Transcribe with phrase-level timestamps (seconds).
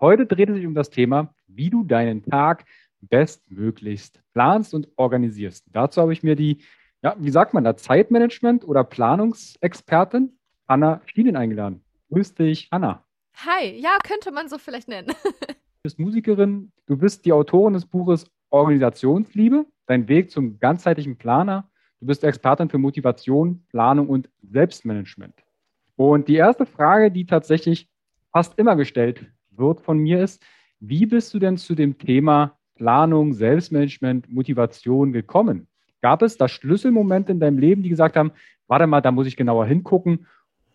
[0.00, 2.64] Heute dreht es sich um das Thema, wie du deinen Tag
[3.00, 5.66] bestmöglichst planst und organisierst.
[5.72, 6.58] Dazu habe ich mir die,
[7.02, 10.38] ja, wie sagt man da, Zeitmanagement- oder Planungsexpertin
[10.68, 11.82] Anna Stielen eingeladen.
[12.10, 13.04] Grüß dich, Anna.
[13.34, 15.12] Hi, ja, könnte man so vielleicht nennen.
[15.80, 21.70] Du bist Musikerin, du bist die Autorin des Buches Organisationsliebe, dein Weg zum ganzheitlichen Planer.
[22.00, 25.34] Du bist Expertin für Motivation, Planung und Selbstmanagement.
[25.94, 27.88] Und die erste Frage, die tatsächlich
[28.32, 29.26] fast immer gestellt
[29.58, 30.42] wird von mir, ist,
[30.80, 35.68] wie bist du denn zu dem Thema Planung, Selbstmanagement, Motivation gekommen?
[36.00, 38.32] Gab es da Schlüsselmomente in deinem Leben, die gesagt haben,
[38.68, 40.26] warte mal, da muss ich genauer hingucken,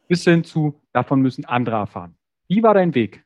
[0.07, 2.15] bis hin zu, davon müssen andere erfahren?
[2.47, 3.23] Wie war dein Weg?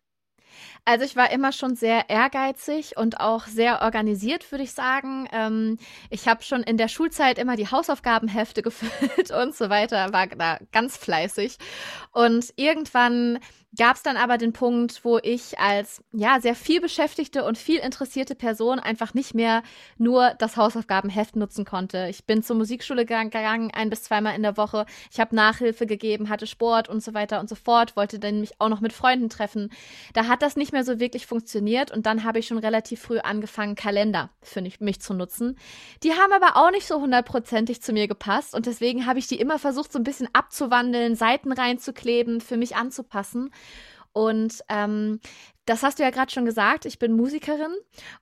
[0.85, 5.27] Also ich war immer schon sehr ehrgeizig und auch sehr organisiert, würde ich sagen.
[5.33, 5.77] Ähm,
[6.09, 10.59] ich habe schon in der Schulzeit immer die Hausaufgabenhefte gefüllt und so weiter, war da
[10.71, 11.57] ganz fleißig.
[12.13, 13.39] Und irgendwann
[13.77, 17.79] gab es dann aber den Punkt, wo ich als ja sehr viel beschäftigte und viel
[17.79, 19.63] interessierte Person einfach nicht mehr
[19.97, 22.07] nur das Hausaufgabenheft nutzen konnte.
[22.09, 24.85] Ich bin zur Musikschule gegangen, ein bis zweimal in der Woche.
[25.11, 28.59] Ich habe Nachhilfe gegeben, hatte Sport und so weiter und so fort, wollte dann mich
[28.59, 29.69] auch noch mit Freunden treffen.
[30.13, 33.19] Da hat das nicht mehr so wirklich funktioniert und dann habe ich schon relativ früh
[33.19, 35.57] angefangen, Kalender für mich zu nutzen.
[36.03, 39.39] Die haben aber auch nicht so hundertprozentig zu mir gepasst und deswegen habe ich die
[39.39, 43.51] immer versucht, so ein bisschen abzuwandeln, Seiten reinzukleben, für mich anzupassen.
[44.13, 45.19] Und ähm,
[45.65, 47.75] das hast du ja gerade schon gesagt, ich bin Musikerin.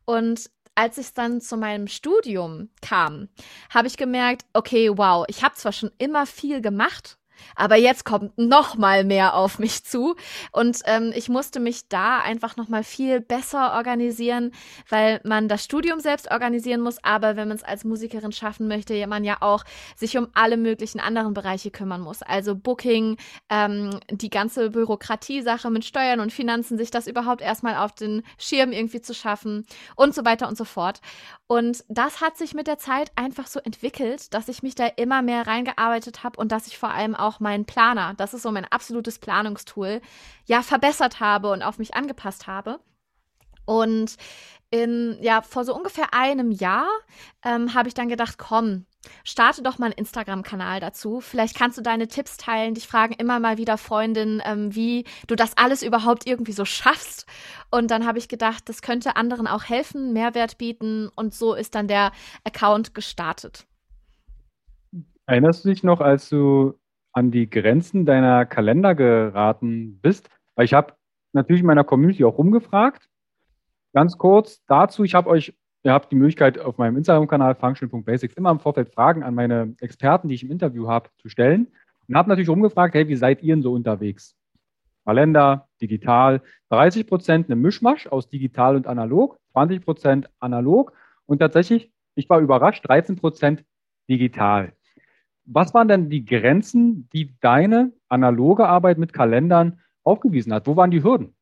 [0.05, 3.29] Und als ich dann zu meinem Studium kam,
[3.73, 7.17] habe ich gemerkt, okay, wow, ich habe zwar schon immer viel gemacht,
[7.55, 10.15] aber jetzt kommt noch mal mehr auf mich zu
[10.51, 14.51] und ähm, ich musste mich da einfach noch mal viel besser organisieren,
[14.89, 19.05] weil man das Studium selbst organisieren muss, aber wenn man es als Musikerin schaffen möchte,
[19.07, 19.63] man ja auch
[19.95, 22.21] sich um alle möglichen anderen Bereiche kümmern muss.
[22.21, 23.17] Also Booking,
[23.49, 28.71] ähm, die ganze Bürokratie-Sache mit Steuern und Finanzen, sich das überhaupt erstmal auf den Schirm
[28.71, 29.65] irgendwie zu schaffen
[29.95, 31.01] und so weiter und so fort.
[31.47, 35.21] Und das hat sich mit der Zeit einfach so entwickelt, dass ich mich da immer
[35.21, 38.65] mehr reingearbeitet habe und dass ich vor allem auch meinen Planer, das ist so mein
[38.65, 40.01] absolutes Planungstool,
[40.45, 42.79] ja, verbessert habe und auf mich angepasst habe.
[43.65, 44.15] Und
[44.71, 46.87] in, ja, vor so ungefähr einem Jahr
[47.43, 48.85] ähm, habe ich dann gedacht, komm,
[49.23, 51.21] starte doch mal einen Instagram-Kanal dazu.
[51.21, 52.73] Vielleicht kannst du deine Tipps teilen.
[52.73, 57.25] Dich fragen immer mal wieder Freundinnen, ähm, wie du das alles überhaupt irgendwie so schaffst.
[57.71, 61.09] Und dann habe ich gedacht, das könnte anderen auch helfen, Mehrwert bieten.
[61.15, 62.11] Und so ist dann der
[62.43, 63.65] Account gestartet.
[65.27, 66.77] Erinnerst du dich noch, als du
[67.15, 70.29] an die Grenzen deiner Kalender geraten bist?
[70.55, 70.93] Weil ich habe
[71.33, 73.09] natürlich in meiner Community auch rumgefragt.
[73.93, 78.49] Ganz kurz dazu, ich habe euch Ihr habt die Möglichkeit, auf meinem Instagram-Kanal functional.basics immer
[78.49, 81.67] im Vorfeld Fragen an meine Experten, die ich im Interview habe, zu stellen.
[82.07, 84.35] Und habe natürlich rumgefragt, hey, wie seid ihr denn so unterwegs?
[85.05, 90.91] Kalender, digital, 30 Prozent eine Mischmasch aus digital und analog, 20 Prozent analog
[91.27, 93.63] und tatsächlich, ich war überrascht, 13 Prozent
[94.09, 94.73] digital.
[95.45, 100.67] Was waren denn die Grenzen, die deine analoge Arbeit mit Kalendern aufgewiesen hat?
[100.67, 101.35] Wo waren die Hürden?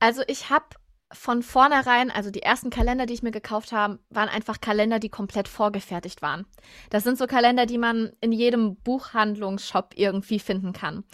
[0.00, 0.66] Also ich habe
[1.12, 5.10] von vornherein, also die ersten Kalender, die ich mir gekauft habe, waren einfach Kalender, die
[5.10, 6.46] komplett vorgefertigt waren.
[6.90, 11.04] Das sind so Kalender, die man in jedem Buchhandlungsshop irgendwie finden kann.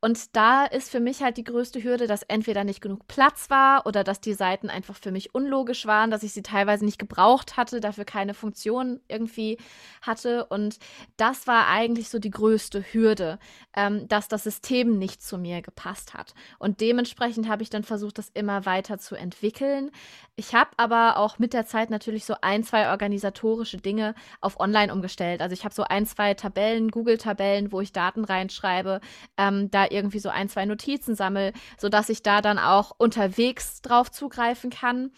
[0.00, 3.84] Und da ist für mich halt die größte Hürde, dass entweder nicht genug Platz war
[3.84, 7.56] oder dass die Seiten einfach für mich unlogisch waren, dass ich sie teilweise nicht gebraucht
[7.56, 9.58] hatte, dafür keine Funktion irgendwie
[10.00, 10.46] hatte.
[10.46, 10.78] Und
[11.16, 13.40] das war eigentlich so die größte Hürde,
[13.74, 16.32] ähm, dass das System nicht zu mir gepasst hat.
[16.60, 19.90] Und dementsprechend habe ich dann versucht, das immer weiter zu entwickeln.
[20.36, 24.92] Ich habe aber auch mit der Zeit natürlich so ein, zwei organisatorische Dinge auf Online
[24.92, 25.42] umgestellt.
[25.42, 29.00] Also ich habe so ein, zwei Tabellen, Google-Tabellen, wo ich Daten reinschreibe,
[29.36, 34.10] ähm, da irgendwie so ein, zwei Notizen sammle, sodass ich da dann auch unterwegs drauf
[34.10, 35.10] zugreifen kann.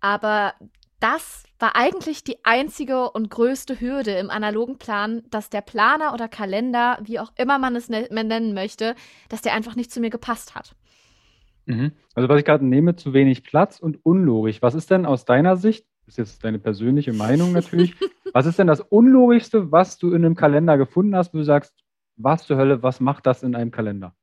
[0.00, 0.54] Aber
[1.00, 6.28] das war eigentlich die einzige und größte Hürde im analogen Plan, dass der Planer oder
[6.28, 8.94] Kalender, wie auch immer man es ne nennen möchte,
[9.28, 10.74] dass der einfach nicht zu mir gepasst hat.
[11.66, 11.92] Mhm.
[12.14, 14.62] Also was ich gerade nehme, zu wenig Platz und unlogisch.
[14.62, 17.94] Was ist denn aus deiner Sicht, das ist jetzt deine persönliche Meinung natürlich,
[18.32, 21.74] was ist denn das Unlogischste, was du in einem Kalender gefunden hast, wo du sagst,
[22.18, 24.14] was zur Hölle, was macht das in einem Kalender?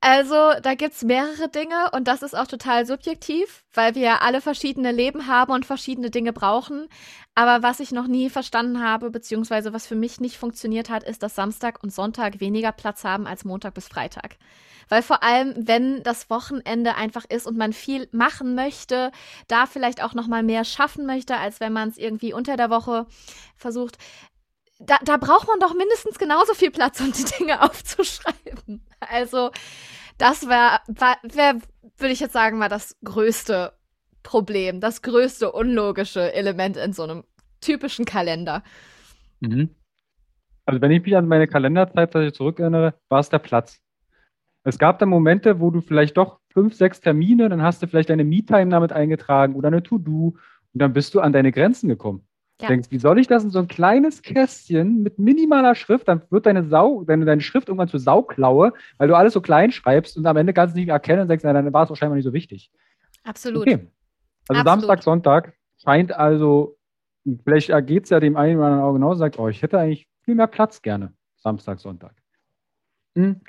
[0.00, 4.40] Also, da gibt es mehrere Dinge und das ist auch total subjektiv, weil wir alle
[4.40, 6.88] verschiedene Leben haben und verschiedene Dinge brauchen.
[7.34, 11.24] Aber was ich noch nie verstanden habe, beziehungsweise was für mich nicht funktioniert hat, ist,
[11.24, 14.36] dass Samstag und Sonntag weniger Platz haben als Montag bis Freitag.
[14.88, 19.10] Weil vor allem, wenn das Wochenende einfach ist und man viel machen möchte,
[19.48, 22.70] da vielleicht auch noch mal mehr schaffen möchte, als wenn man es irgendwie unter der
[22.70, 23.06] Woche
[23.56, 23.98] versucht,
[24.78, 28.82] da, da braucht man doch mindestens genauso viel Platz, um die Dinge aufzuschreiben.
[29.00, 29.50] Also,
[30.18, 30.80] das wäre,
[31.22, 31.60] wär,
[31.96, 33.72] würde ich jetzt sagen, war das größte
[34.22, 37.24] Problem, das größte unlogische Element in so einem
[37.60, 38.62] typischen Kalender.
[39.40, 39.70] Mhm.
[40.64, 43.80] Also, wenn ich mich an meine Kalenderzeit zurückerinnere, war es der Platz.
[44.64, 48.10] Es gab da Momente, wo du vielleicht doch fünf, sechs Termine, dann hast du vielleicht
[48.10, 50.36] deine Me-Time damit eingetragen oder eine To-Do
[50.74, 52.27] und dann bist du an deine Grenzen gekommen.
[52.60, 52.68] Ja.
[52.68, 56.44] Denkst, wie soll ich das in so ein kleines Kästchen mit minimaler Schrift, dann wird
[56.44, 60.26] deine Sau, deine, deine Schrift irgendwann zur Sauklaue, weil du alles so klein schreibst und
[60.26, 62.24] am Ende kannst du es nicht erkennen und denkst, na, dann war es wahrscheinlich nicht
[62.24, 62.72] so wichtig.
[63.22, 63.62] Absolut.
[63.62, 63.86] Okay.
[64.48, 64.66] Also Absolut.
[64.66, 66.76] Samstag, Sonntag scheint also,
[67.44, 70.08] vielleicht geht es ja dem einen oder anderen auch genauso, sagt, oh, ich hätte eigentlich
[70.22, 72.14] viel mehr Platz gerne, Samstag, Sonntag.
[73.14, 73.40] Hm.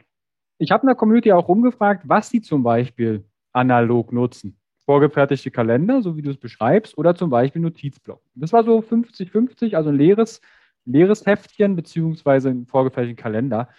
[0.60, 4.59] Ich habe in der Community auch rumgefragt, was sie zum Beispiel analog nutzen
[4.90, 8.24] vorgefertigte Kalender, so wie du es beschreibst, oder zum Beispiel Notizblock.
[8.34, 10.42] Das war so 50-50, also ein leeres,
[10.84, 13.70] leeres Heftchen beziehungsweise ein vorgefertigten Kalender.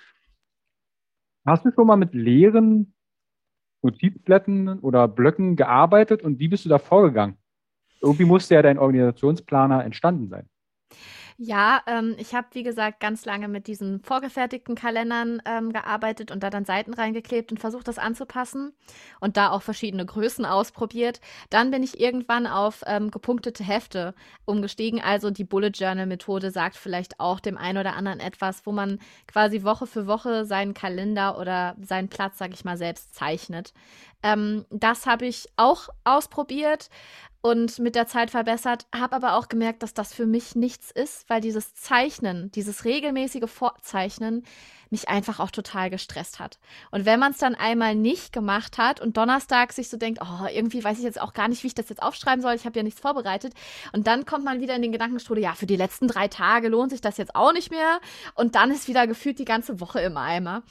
[1.44, 2.94] Hast du schon mal mit leeren
[3.82, 7.36] Notizblättern oder Blöcken gearbeitet und wie bist du da vorgegangen?
[8.00, 10.48] Irgendwie musste ja dein Organisationsplaner entstanden sein.
[11.42, 16.42] Ja, ähm, ich habe, wie gesagt, ganz lange mit diesen vorgefertigten Kalendern ähm, gearbeitet und
[16.42, 18.74] da dann Seiten reingeklebt und versucht, das anzupassen
[19.20, 21.22] und da auch verschiedene Größen ausprobiert.
[21.48, 24.14] Dann bin ich irgendwann auf ähm, gepunktete Hefte
[24.44, 25.00] umgestiegen.
[25.00, 28.98] Also die Bullet Journal Methode sagt vielleicht auch dem einen oder anderen etwas, wo man
[29.26, 33.72] quasi Woche für Woche seinen Kalender oder seinen Platz, sag ich mal, selbst zeichnet.
[34.22, 36.90] Ähm, das habe ich auch ausprobiert
[37.42, 41.28] und mit der Zeit verbessert, habe aber auch gemerkt, dass das für mich nichts ist,
[41.28, 44.44] weil dieses Zeichnen, dieses regelmäßige Vorzeichnen
[44.90, 46.58] mich einfach auch total gestresst hat.
[46.90, 50.46] Und wenn man es dann einmal nicht gemacht hat und Donnerstag sich so denkt, oh,
[50.52, 52.78] irgendwie weiß ich jetzt auch gar nicht, wie ich das jetzt aufschreiben soll, ich habe
[52.78, 53.54] ja nichts vorbereitet.
[53.92, 56.90] Und dann kommt man wieder in den Gedankenstrudel, ja, für die letzten drei Tage lohnt
[56.90, 58.00] sich das jetzt auch nicht mehr.
[58.34, 60.62] Und dann ist wieder gefühlt die ganze Woche im Eimer.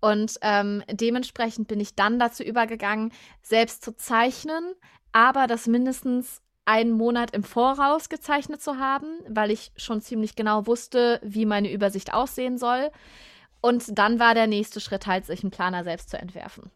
[0.00, 4.74] Und ähm, dementsprechend bin ich dann dazu übergegangen, selbst zu zeichnen,
[5.12, 10.66] aber das mindestens einen Monat im Voraus gezeichnet zu haben, weil ich schon ziemlich genau
[10.66, 12.90] wusste, wie meine Übersicht aussehen soll.
[13.60, 16.70] Und dann war der nächste Schritt halt, sich einen Planer selbst zu entwerfen.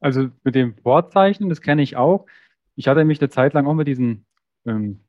[0.00, 2.26] Also mit dem Vorzeichnen, das kenne ich auch.
[2.76, 4.24] Ich hatte mich eine Zeit lang auch mit diesem
[4.66, 5.00] ähm,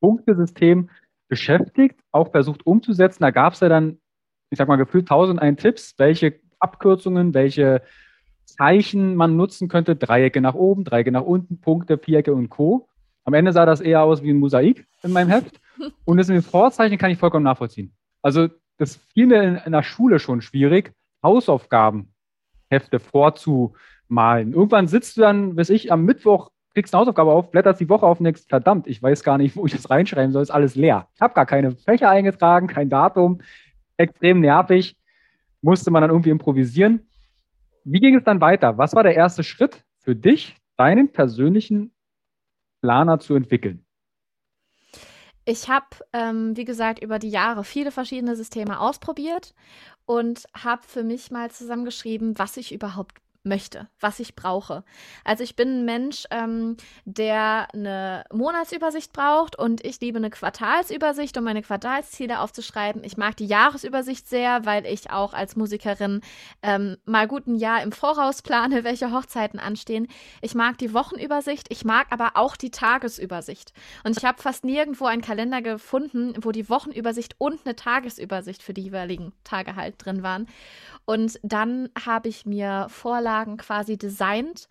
[0.00, 0.90] Punktesystem
[1.28, 3.22] beschäftigt, auch versucht umzusetzen.
[3.22, 3.98] Da gab es ja dann,
[4.50, 7.82] ich sag mal, gefühlt 1001 Tipps, welche Abkürzungen, welche
[8.54, 9.96] Zeichen man nutzen könnte.
[9.96, 12.88] Dreiecke nach oben, Dreiecke nach unten, Punkte, Vierecke und Co.
[13.24, 15.60] Am Ende sah das eher aus wie ein Mosaik in meinem Heft.
[16.04, 17.92] Und das mit dem Vorzeichnen kann ich vollkommen nachvollziehen.
[18.22, 20.92] Also das fiel mir in, der Schule schon schwierig,
[21.22, 24.52] Hausaufgabenhefte vorzumalen.
[24.52, 28.06] Irgendwann sitzt du dann, weiß ich, am Mittwoch kriegst eine Hausaufgabe auf, blätterst die Woche
[28.06, 31.08] auf und verdammt, ich weiß gar nicht, wo ich das reinschreiben soll, ist alles leer.
[31.14, 33.40] Ich habe gar keine Fächer eingetragen, kein Datum,
[33.96, 34.96] extrem nervig,
[35.62, 37.09] musste man dann irgendwie improvisieren.
[37.84, 38.78] Wie ging es dann weiter?
[38.78, 41.92] Was war der erste Schritt für dich, deinen persönlichen
[42.82, 43.84] Planer zu entwickeln?
[45.44, 49.54] Ich habe, ähm, wie gesagt, über die Jahre viele verschiedene Systeme ausprobiert
[50.04, 54.84] und habe für mich mal zusammengeschrieben, was ich überhaupt möchte, was ich brauche.
[55.24, 61.36] Also ich bin ein Mensch, ähm, der eine Monatsübersicht braucht und ich liebe eine Quartalsübersicht,
[61.38, 63.02] um meine Quartalsziele aufzuschreiben.
[63.02, 66.20] Ich mag die Jahresübersicht sehr, weil ich auch als Musikerin
[66.62, 70.08] ähm, mal gut ein Jahr im Voraus plane, welche Hochzeiten anstehen.
[70.42, 73.72] Ich mag die Wochenübersicht, ich mag aber auch die Tagesübersicht.
[74.04, 78.74] Und ich habe fast nirgendwo einen Kalender gefunden, wo die Wochenübersicht und eine Tagesübersicht für
[78.74, 80.46] die jeweiligen Tage halt drin waren.
[81.10, 84.68] Und dann habe ich mir Vorlagen quasi designt,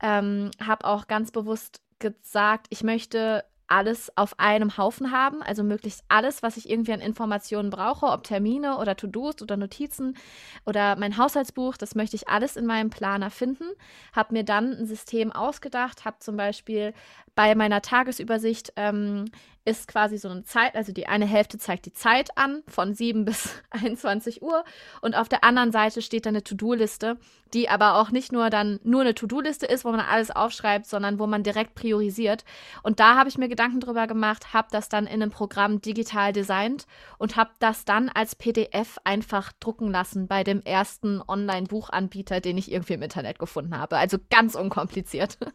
[0.00, 6.04] ähm, habe auch ganz bewusst gesagt, ich möchte alles auf einem Haufen haben, also möglichst
[6.06, 10.16] alles, was ich irgendwie an Informationen brauche, ob Termine oder To-Dos oder Notizen
[10.64, 13.64] oder mein Haushaltsbuch, das möchte ich alles in meinem Planer finden.
[14.12, 16.94] Habe mir dann ein System ausgedacht, habe zum Beispiel
[17.34, 19.26] bei meiner Tagesübersicht ähm,
[19.64, 23.24] ist quasi so eine Zeit, also die eine Hälfte zeigt die Zeit an, von 7
[23.26, 24.64] bis 21 Uhr.
[25.00, 27.18] Und auf der anderen Seite steht dann eine To-Do-Liste,
[27.52, 31.18] die aber auch nicht nur dann nur eine To-Do-Liste ist, wo man alles aufschreibt, sondern
[31.18, 32.44] wo man direkt priorisiert.
[32.82, 36.32] Und da habe ich mir Gedanken drüber gemacht, habe das dann in einem Programm digital
[36.32, 36.86] designt
[37.18, 42.72] und habe das dann als PDF einfach drucken lassen bei dem ersten Online-Buchanbieter, den ich
[42.72, 43.98] irgendwie im Internet gefunden habe.
[43.98, 45.38] Also ganz unkompliziert.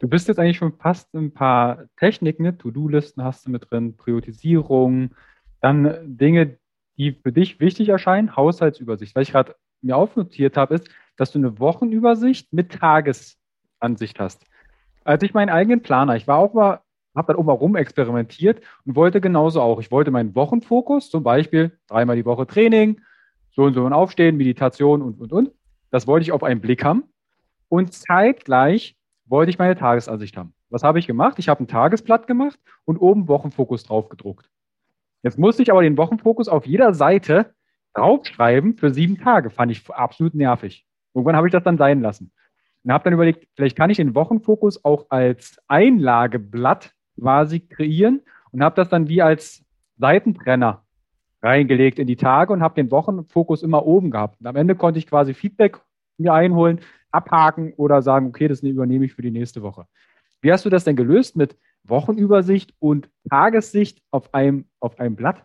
[0.00, 2.58] Du bist jetzt eigentlich schon fast ein paar Techniken, ne?
[2.58, 5.14] To-Do-Listen hast du mit drin, Priorisierung,
[5.60, 6.58] dann Dinge,
[6.98, 9.14] die für dich wichtig erscheinen, Haushaltsübersicht.
[9.14, 14.44] Was ich gerade mir aufnotiert habe, ist, dass du eine Wochenübersicht mit Tagesansicht hast.
[15.04, 16.80] Als ich meinen eigenen Planer, ich war auch mal,
[17.14, 19.80] habe dann auch mal rum experimentiert und wollte genauso auch.
[19.80, 23.00] Ich wollte meinen Wochenfokus, zum Beispiel dreimal die Woche Training,
[23.50, 25.50] so und so und Aufstehen, Meditation und, und, und.
[25.90, 27.04] Das wollte ich auf einen Blick haben.
[27.68, 28.96] Und zeitgleich
[29.26, 30.54] wollte ich meine Tagesansicht haben.
[30.72, 31.38] Was habe ich gemacht?
[31.38, 34.48] Ich habe ein Tagesblatt gemacht und oben Wochenfokus drauf gedruckt.
[35.22, 37.52] Jetzt musste ich aber den Wochenfokus auf jeder Seite
[37.92, 39.50] draufschreiben für sieben Tage.
[39.50, 40.86] Fand ich absolut nervig.
[41.12, 42.32] Irgendwann habe ich das dann sein lassen.
[42.84, 48.64] Und habe dann überlegt, vielleicht kann ich den Wochenfokus auch als Einlageblatt quasi kreieren und
[48.64, 49.62] habe das dann wie als
[49.98, 50.86] Seitentrenner
[51.42, 54.40] reingelegt in die Tage und habe den Wochenfokus immer oben gehabt.
[54.40, 55.80] Und am Ende konnte ich quasi Feedback
[56.16, 59.86] mir einholen, abhaken oder sagen, okay, das übernehme ich für die nächste Woche.
[60.42, 65.44] Wie hast du das denn gelöst mit Wochenübersicht und Tagessicht auf einem, auf einem Blatt?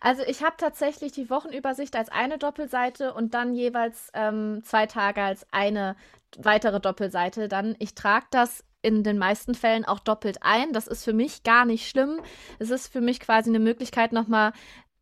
[0.00, 5.20] Also ich habe tatsächlich die Wochenübersicht als eine Doppelseite und dann jeweils ähm, zwei Tage
[5.20, 5.96] als eine
[6.38, 7.48] weitere Doppelseite.
[7.48, 10.72] Dann ich trage das in den meisten Fällen auch doppelt ein.
[10.72, 12.20] Das ist für mich gar nicht schlimm.
[12.60, 14.52] Es ist für mich quasi eine Möglichkeit, nochmal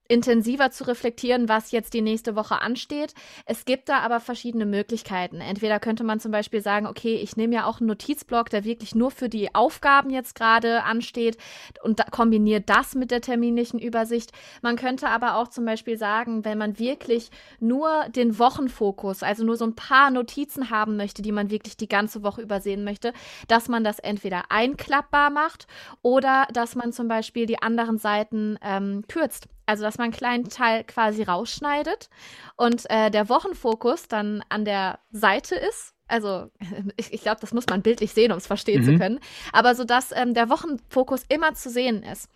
[0.08, 3.14] intensiver zu reflektieren, was jetzt die nächste Woche ansteht.
[3.44, 5.40] Es gibt da aber verschiedene Möglichkeiten.
[5.40, 8.94] Entweder könnte man zum Beispiel sagen, okay, ich nehme ja auch einen Notizblock, der wirklich
[8.94, 11.36] nur für die Aufgaben jetzt gerade ansteht
[11.82, 14.32] und da kombiniert das mit der terminlichen Übersicht.
[14.62, 19.56] Man könnte aber auch zum Beispiel sagen, wenn man wirklich nur den Wochenfokus, also nur
[19.56, 23.12] so ein paar Notizen haben möchte, die man wirklich die ganze Woche übersehen möchte,
[23.48, 25.66] dass man das entweder einklappbar macht
[26.02, 29.48] oder dass man zum Beispiel die anderen Seiten ähm, kürzt.
[29.66, 32.08] Also, dass man einen kleinen Teil quasi rausschneidet
[32.56, 35.94] und äh, der Wochenfokus dann an der Seite ist.
[36.06, 36.50] Also,
[36.96, 38.86] ich, ich glaube, das muss man bildlich sehen, um es verstehen mhm.
[38.86, 39.20] zu können.
[39.52, 42.30] Aber so, dass ähm, der Wochenfokus immer zu sehen ist.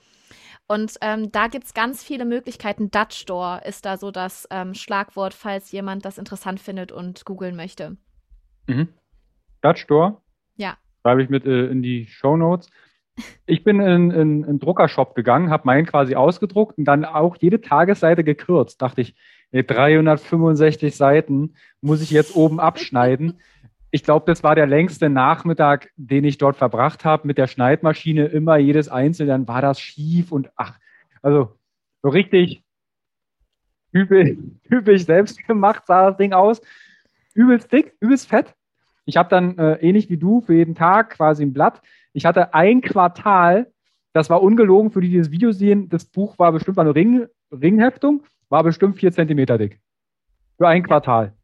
[0.66, 2.92] Und ähm, da gibt es ganz viele Möglichkeiten.
[2.92, 7.56] Dutch Store ist da so das ähm, Schlagwort, falls jemand das interessant findet und googeln
[7.56, 7.96] möchte.
[8.68, 8.88] Mhm.
[9.62, 10.20] Dutch Store?
[10.56, 10.76] Ja.
[11.02, 12.68] Schreibe ich mit äh, in die Show Notes.
[13.46, 17.36] Ich bin in, in, in einen Druckershop gegangen, habe meinen quasi ausgedruckt und dann auch
[17.38, 18.80] jede Tagesseite gekürzt.
[18.82, 19.14] Dachte ich,
[19.52, 23.40] ey, 365 Seiten muss ich jetzt oben abschneiden.
[23.90, 28.26] Ich glaube, das war der längste Nachmittag, den ich dort verbracht habe mit der Schneidmaschine.
[28.26, 30.78] Immer jedes Einzelne, dann war das schief und ach,
[31.22, 31.56] also
[32.02, 32.62] so richtig
[33.92, 34.36] typisch,
[34.68, 36.60] typisch selbst gemacht sah das Ding aus.
[37.34, 38.54] Übelst dick, übelst fett.
[39.04, 42.54] Ich habe dann äh, ähnlich wie du für jeden Tag quasi ein Blatt ich hatte
[42.54, 43.72] ein Quartal,
[44.12, 47.26] das war ungelogen, für die, die das Video sehen, das Buch war bestimmt eine Ring,
[47.52, 49.80] Ringheftung, war bestimmt vier Zentimeter dick.
[50.58, 51.34] Für ein Quartal.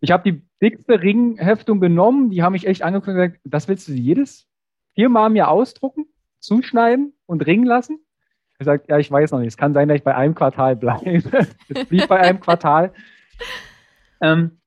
[0.00, 3.88] Ich habe die dickste Ringheftung genommen, die haben mich echt angeguckt und gesagt, das willst
[3.88, 4.48] du jedes
[4.94, 6.06] viermal mir ausdrucken,
[6.40, 8.00] zuschneiden und ringen lassen?
[8.58, 9.48] Ich sage, ja, ich weiß noch nicht.
[9.48, 11.20] Es kann sein, dass ich bei einem Quartal bleibe.
[11.68, 12.92] es blieb bei einem Quartal.
[14.20, 14.60] Ähm,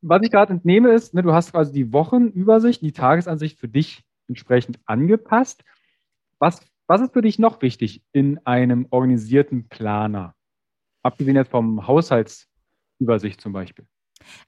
[0.00, 4.04] was ich gerade entnehme ist, ne, du hast quasi die Wochenübersicht, die Tagesansicht für dich
[4.28, 5.64] entsprechend angepasst.
[6.38, 10.34] Was, was ist für dich noch wichtig in einem organisierten Planer?
[11.02, 13.86] Abgesehen jetzt vom Haushaltsübersicht zum Beispiel.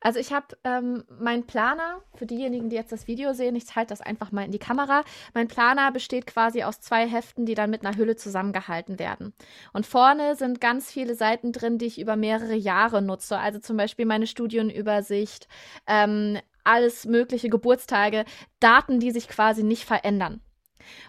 [0.01, 3.91] Also ich habe ähm, meinen Planer, für diejenigen, die jetzt das Video sehen, ich halte
[3.91, 5.05] das einfach mal in die Kamera.
[5.35, 9.33] Mein Planer besteht quasi aus zwei Heften, die dann mit einer Hülle zusammengehalten werden.
[9.73, 13.39] Und vorne sind ganz viele Seiten drin, die ich über mehrere Jahre nutze.
[13.39, 15.49] Also zum Beispiel meine Studienübersicht,
[15.87, 18.25] ähm, alles mögliche Geburtstage,
[18.61, 20.41] Daten, die sich quasi nicht verändern.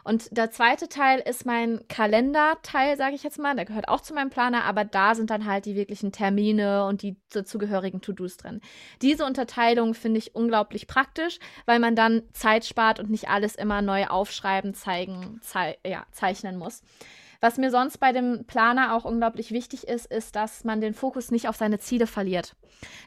[0.04, 3.56] Und der zweite Teil ist mein Kalenderteil, sage ich jetzt mal.
[3.56, 7.02] Der gehört auch zu meinem Planer, aber da sind dann halt die wirklichen Termine und
[7.02, 8.62] die dazugehörigen To-Dos drin.
[9.02, 13.82] Diese Unterteilung finde ich unglaublich praktisch, weil man dann Zeit spart und nicht alles immer
[13.82, 16.82] neu aufschreiben, zeigen, zei ja, zeichnen muss.
[17.42, 21.32] Was mir sonst bei dem Planer auch unglaublich wichtig ist, ist, dass man den Fokus
[21.32, 22.56] nicht auf seine Ziele verliert.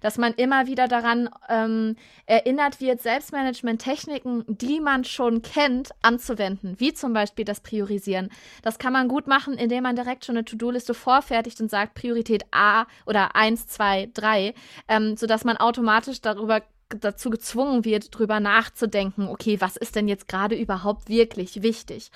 [0.00, 1.94] Dass man immer wieder daran ähm,
[2.26, 8.28] erinnert wird, Selbstmanagement-Techniken, die man schon kennt, anzuwenden, wie zum Beispiel das Priorisieren.
[8.62, 12.44] Das kann man gut machen, indem man direkt schon eine To-Do-Liste vorfertigt und sagt Priorität
[12.50, 14.52] A oder 1, 2, 3,
[14.88, 16.60] ähm, sodass man automatisch darüber
[17.00, 22.10] dazu gezwungen wird, drüber nachzudenken, okay, was ist denn jetzt gerade überhaupt wirklich wichtig?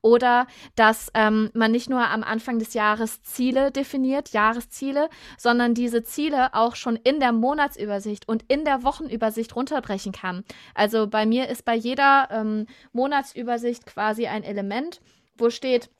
[0.00, 6.02] Oder dass ähm, man nicht nur am Anfang des Jahres Ziele definiert, Jahresziele, sondern diese
[6.02, 10.44] Ziele auch schon in der Monatsübersicht und in der Wochenübersicht runterbrechen kann.
[10.74, 15.00] Also bei mir ist bei jeder ähm, Monatsübersicht quasi ein Element,
[15.36, 15.90] wo steht,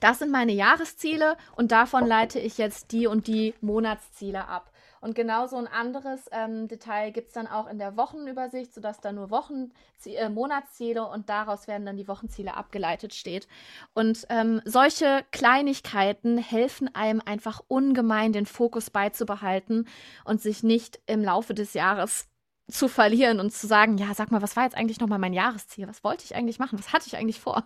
[0.00, 4.71] das sind meine Jahresziele und davon leite ich jetzt die und die Monatsziele ab.
[5.02, 9.10] Und genauso ein anderes ähm, Detail gibt es dann auch in der Wochenübersicht, sodass da
[9.10, 9.72] nur Wochen,
[10.04, 13.48] äh, Monatsziele und daraus werden dann die Wochenziele abgeleitet steht.
[13.94, 19.88] Und ähm, solche Kleinigkeiten helfen einem einfach ungemein, den Fokus beizubehalten
[20.24, 22.28] und sich nicht im Laufe des Jahres
[22.70, 25.88] zu verlieren und zu sagen, ja, sag mal, was war jetzt eigentlich nochmal mein Jahresziel?
[25.88, 26.78] Was wollte ich eigentlich machen?
[26.78, 27.64] Was hatte ich eigentlich vor?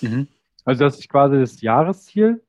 [0.00, 0.28] Mhm.
[0.64, 2.42] Also das ist quasi das Jahresziel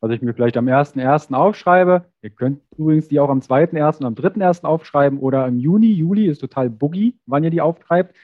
[0.00, 1.34] was ich mir vielleicht am 1.1.
[1.34, 2.06] aufschreibe.
[2.22, 3.98] Ihr könnt übrigens die auch am 2.1.
[3.98, 4.64] und am 3.1.
[4.64, 5.92] aufschreiben oder im Juni.
[5.92, 8.16] Juli ist total boogie, wann ihr die auftreibt.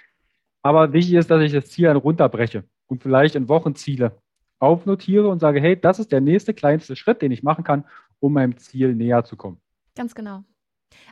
[0.62, 4.18] Aber wichtig ist, dass ich das Ziel dann runterbreche und vielleicht in Wochenziele
[4.58, 7.84] aufnotiere und sage, hey, das ist der nächste kleinste Schritt, den ich machen kann,
[8.20, 9.60] um meinem Ziel näher zu kommen.
[9.94, 10.44] Ganz genau.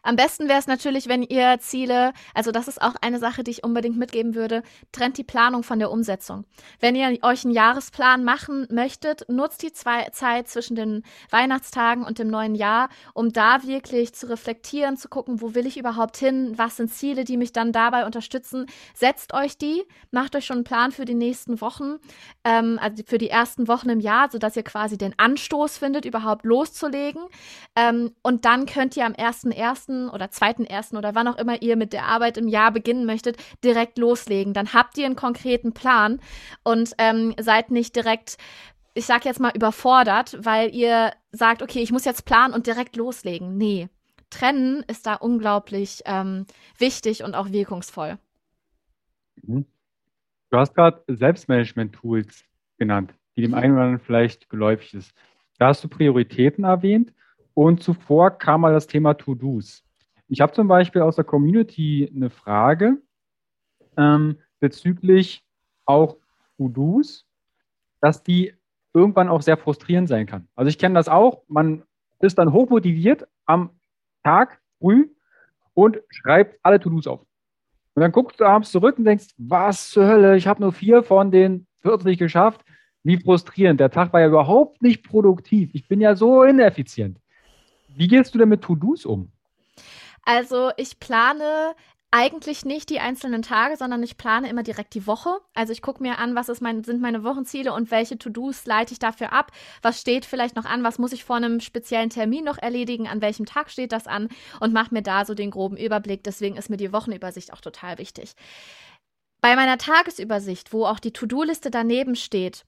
[0.06, 3.52] Am besten wäre es natürlich, wenn ihr Ziele, also das ist auch eine Sache, die
[3.52, 4.62] ich unbedingt mitgeben würde,
[4.92, 6.44] trennt die Planung von der Umsetzung.
[6.78, 12.18] Wenn ihr euch einen Jahresplan machen möchtet, nutzt die zwei Zeit zwischen den Weihnachtstagen und
[12.18, 16.52] dem neuen Jahr, um da wirklich zu reflektieren, zu gucken, wo will ich überhaupt hin,
[16.56, 18.66] was sind Ziele, die mich dann dabei unterstützen.
[18.92, 21.96] Setzt euch die, macht euch schon einen Plan für die nächsten Wochen,
[22.44, 26.44] ähm, also für die ersten Wochen im Jahr, sodass ihr quasi den Anstoß findet, überhaupt
[26.44, 27.22] loszulegen.
[27.74, 31.62] Ähm, und dann könnt ihr am 1.1 ersten oder zweiten ersten oder wann auch immer
[31.62, 34.52] ihr mit der Arbeit im Jahr beginnen möchtet, direkt loslegen.
[34.52, 36.20] Dann habt ihr einen konkreten Plan
[36.62, 38.36] und ähm, seid nicht direkt
[38.96, 42.94] ich sag jetzt mal überfordert, weil ihr sagt, okay, ich muss jetzt planen und direkt
[42.94, 43.56] loslegen.
[43.58, 43.88] Nee.
[44.30, 46.46] Trennen ist da unglaublich ähm,
[46.78, 48.18] wichtig und auch wirkungsvoll.
[49.42, 49.66] Mhm.
[50.50, 52.44] Du hast gerade Selbstmanagement-Tools
[52.78, 53.56] genannt, die dem mhm.
[53.56, 55.12] einen oder anderen vielleicht geläufig ist.
[55.58, 57.12] Da hast du Prioritäten erwähnt.
[57.54, 59.84] Und zuvor kam mal das Thema To-Dos.
[60.28, 62.98] Ich habe zum Beispiel aus der Community eine Frage
[63.96, 65.44] ähm, bezüglich
[65.84, 66.16] auch
[66.56, 67.26] To-Dos,
[68.00, 68.54] dass die
[68.92, 70.48] irgendwann auch sehr frustrierend sein kann.
[70.54, 71.42] Also ich kenne das auch.
[71.48, 71.84] Man
[72.20, 73.70] ist dann hochmotiviert am
[74.22, 75.10] Tag früh
[75.74, 77.20] und schreibt alle To-Dos auf.
[77.94, 81.02] Und dann guckst du abends zurück und denkst, was zur Hölle, ich habe nur vier
[81.02, 82.62] von den 40 geschafft.
[83.04, 83.80] Wie frustrierend.
[83.80, 85.70] Der Tag war ja überhaupt nicht produktiv.
[85.74, 87.20] Ich bin ja so ineffizient.
[87.96, 89.30] Wie gehst du denn mit To-Dos um?
[90.24, 91.74] Also ich plane
[92.10, 95.30] eigentlich nicht die einzelnen Tage, sondern ich plane immer direkt die Woche.
[95.52, 99.00] Also ich gucke mir an, was mein, sind meine Wochenziele und welche To-Dos leite ich
[99.00, 99.50] dafür ab.
[99.82, 103.20] Was steht vielleicht noch an, was muss ich vor einem speziellen Termin noch erledigen, an
[103.20, 104.28] welchem Tag steht das an
[104.60, 106.22] und mache mir da so den groben Überblick.
[106.22, 108.34] Deswegen ist mir die Wochenübersicht auch total wichtig.
[109.40, 112.64] Bei meiner Tagesübersicht, wo auch die To-Do-Liste daneben steht,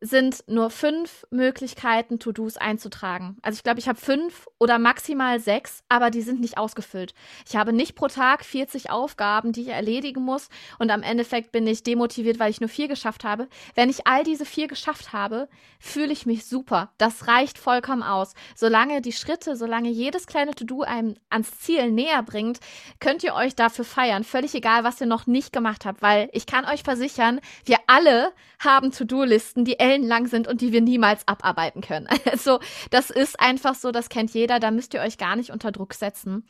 [0.00, 3.36] sind nur fünf Möglichkeiten, To-Dos einzutragen.
[3.42, 7.14] Also ich glaube, ich habe fünf oder maximal sechs, aber die sind nicht ausgefüllt.
[7.48, 11.66] Ich habe nicht pro Tag 40 Aufgaben, die ich erledigen muss und am Endeffekt bin
[11.66, 13.48] ich demotiviert, weil ich nur vier geschafft habe.
[13.74, 15.48] Wenn ich all diese vier geschafft habe,
[15.80, 16.92] fühle ich mich super.
[16.98, 18.34] Das reicht vollkommen aus.
[18.54, 22.60] Solange die Schritte, solange jedes kleine To-Do einem ans Ziel näher bringt,
[23.00, 24.22] könnt ihr euch dafür feiern.
[24.22, 28.32] Völlig egal, was ihr noch nicht gemacht habt, weil ich kann euch versichern, wir alle
[28.60, 32.06] haben To-Do-Listen, die ellenlang sind und die wir niemals abarbeiten können.
[32.30, 35.72] Also das ist einfach so, das kennt jeder, da müsst ihr euch gar nicht unter
[35.72, 36.44] Druck setzen.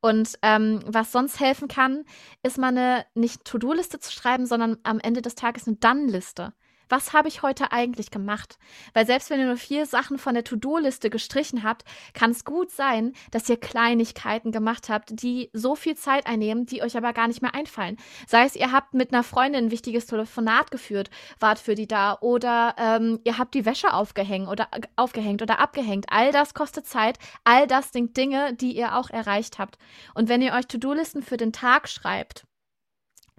[0.00, 2.04] Und ähm, was sonst helfen kann,
[2.42, 6.52] ist mal eine nicht To-Do-Liste zu schreiben, sondern am Ende des Tages eine Dann-Liste.
[6.88, 8.58] Was habe ich heute eigentlich gemacht?
[8.92, 12.70] Weil selbst wenn ihr nur vier Sachen von der To-Do-Liste gestrichen habt, kann es gut
[12.70, 17.28] sein, dass ihr Kleinigkeiten gemacht habt, die so viel Zeit einnehmen, die euch aber gar
[17.28, 17.96] nicht mehr einfallen.
[18.26, 22.18] Sei es, ihr habt mit einer Freundin ein wichtiges Telefonat geführt, wart für die da,
[22.20, 26.06] oder ähm, ihr habt die Wäsche aufgehängt oder, äh, aufgehängt oder abgehängt.
[26.08, 29.78] All das kostet Zeit, all das sind Dinge, die ihr auch erreicht habt.
[30.14, 32.44] Und wenn ihr euch To-Do-Listen für den Tag schreibt,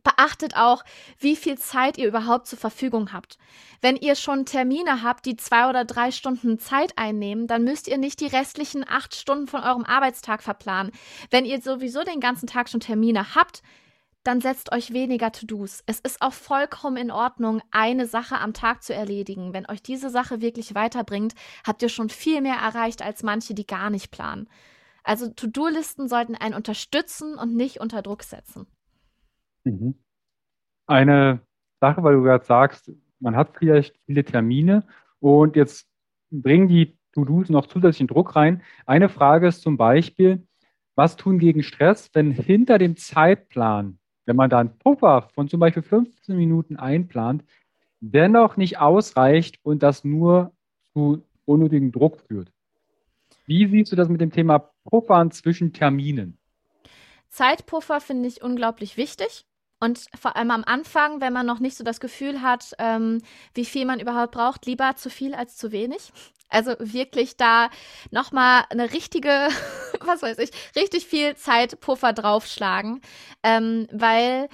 [0.05, 0.85] beachtet auch,
[1.19, 3.37] wie viel Zeit ihr überhaupt zur Verfügung habt.
[3.81, 7.97] Wenn ihr schon Termine habt, die zwei oder drei Stunden Zeit einnehmen, dann müsst ihr
[7.97, 10.93] nicht die restlichen acht Stunden von eurem Arbeitstag verplanen.
[11.29, 13.61] Wenn ihr sowieso den ganzen Tag schon Termine habt,
[14.23, 15.83] dann setzt euch weniger To-Dos.
[15.85, 19.53] Es ist auch vollkommen in Ordnung, eine Sache am Tag zu erledigen.
[19.53, 23.67] Wenn euch diese Sache wirklich weiterbringt, habt ihr schon viel mehr erreicht als manche, die
[23.67, 24.49] gar nicht planen.
[25.03, 28.65] Also To-Do-Listen sollten einen unterstützen und nicht unter Druck setzen.
[29.65, 29.95] Mhm.
[30.88, 31.41] Eine
[31.82, 34.84] Sache, weil du gerade sagst, man hat vielleicht viele Termine
[35.19, 35.88] und jetzt
[36.32, 38.62] bringen die To-Dos noch zusätzlichen Druck rein.
[38.86, 40.45] Eine Frage ist zum Beispiel,
[40.95, 45.60] was tun gegen Stress, wenn hinter dem Zeitplan, wenn man da einen Puffer von zum
[45.60, 47.43] Beispiel 15 Minuten einplant,
[47.99, 50.51] dennoch nicht ausreicht und das nur
[50.93, 52.51] zu unnötigen Druck führt?
[53.45, 56.38] Wie siehst du das mit dem Thema Puffern zwischen Terminen?
[57.30, 59.45] Zeitpuffer finde ich unglaublich wichtig.
[59.79, 63.21] Und vor allem am Anfang, wenn man noch nicht so das Gefühl hat, ähm,
[63.53, 66.11] wie viel man überhaupt braucht, lieber zu viel als zu wenig.
[66.49, 67.69] Also wirklich da
[68.11, 69.29] nochmal eine richtige,
[69.99, 73.01] was weiß ich, richtig viel Zeitpuffer draufschlagen,
[73.43, 74.47] ähm, weil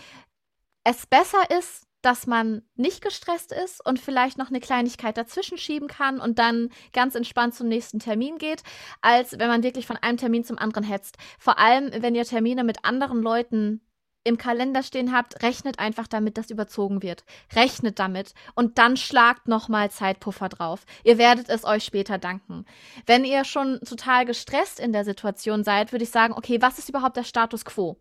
[0.83, 5.87] es besser ist, dass man nicht gestresst ist und vielleicht noch eine Kleinigkeit dazwischen schieben
[5.87, 8.63] kann und dann ganz entspannt zum nächsten Termin geht,
[9.01, 11.17] als wenn man wirklich von einem Termin zum anderen hetzt.
[11.37, 13.81] Vor allem, wenn ihr Termine mit anderen Leuten
[14.23, 17.23] im Kalender stehen habt, rechnet einfach damit, dass überzogen wird.
[17.55, 20.85] Rechnet damit und dann schlagt nochmal Zeitpuffer drauf.
[21.03, 22.65] Ihr werdet es euch später danken.
[23.05, 26.89] Wenn ihr schon total gestresst in der Situation seid, würde ich sagen, okay, was ist
[26.89, 27.97] überhaupt der Status quo?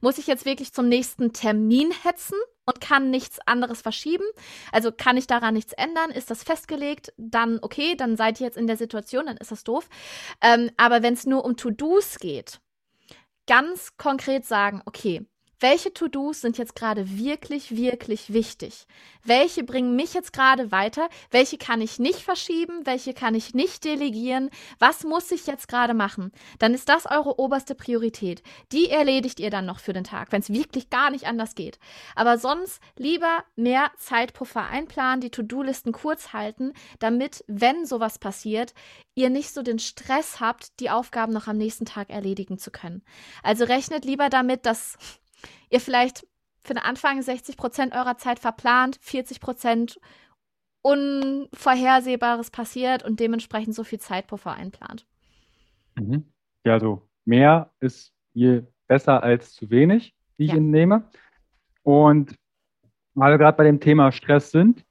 [0.00, 4.24] Muss ich jetzt wirklich zum nächsten Termin hetzen und kann nichts anderes verschieben?
[4.72, 6.10] Also kann ich daran nichts ändern?
[6.10, 7.12] Ist das festgelegt?
[7.16, 9.88] Dann okay, dann seid ihr jetzt in der Situation, dann ist das doof.
[10.40, 12.60] Ähm, aber wenn es nur um To-Dos geht,
[13.46, 15.26] ganz konkret sagen, okay,
[15.60, 18.86] welche To-Dos sind jetzt gerade wirklich, wirklich wichtig?
[19.24, 21.08] Welche bringen mich jetzt gerade weiter?
[21.30, 22.84] Welche kann ich nicht verschieben?
[22.84, 24.50] Welche kann ich nicht delegieren?
[24.78, 26.32] Was muss ich jetzt gerade machen?
[26.58, 28.42] Dann ist das eure oberste Priorität.
[28.72, 31.78] Die erledigt ihr dann noch für den Tag, wenn es wirklich gar nicht anders geht.
[32.14, 38.74] Aber sonst lieber mehr Zeitpuffer einplanen, die To-Do-Listen kurz halten, damit, wenn sowas passiert,
[39.14, 43.02] ihr nicht so den Stress habt, die Aufgaben noch am nächsten Tag erledigen zu können.
[43.42, 44.98] Also rechnet lieber damit, dass
[45.74, 46.26] ihr vielleicht
[46.62, 50.00] für den Anfang 60 Prozent eurer Zeit verplant, 40 Prozent
[50.82, 55.06] Unvorhersehbares passiert und dementsprechend so viel Zeitpuffer einplant.
[55.96, 56.24] Mhm.
[56.64, 60.58] Ja, also mehr ist je besser als zu wenig, wie ich ja.
[60.58, 61.04] entnehme.
[61.82, 62.36] Und
[63.14, 64.84] weil wir gerade bei dem Thema Stress sind,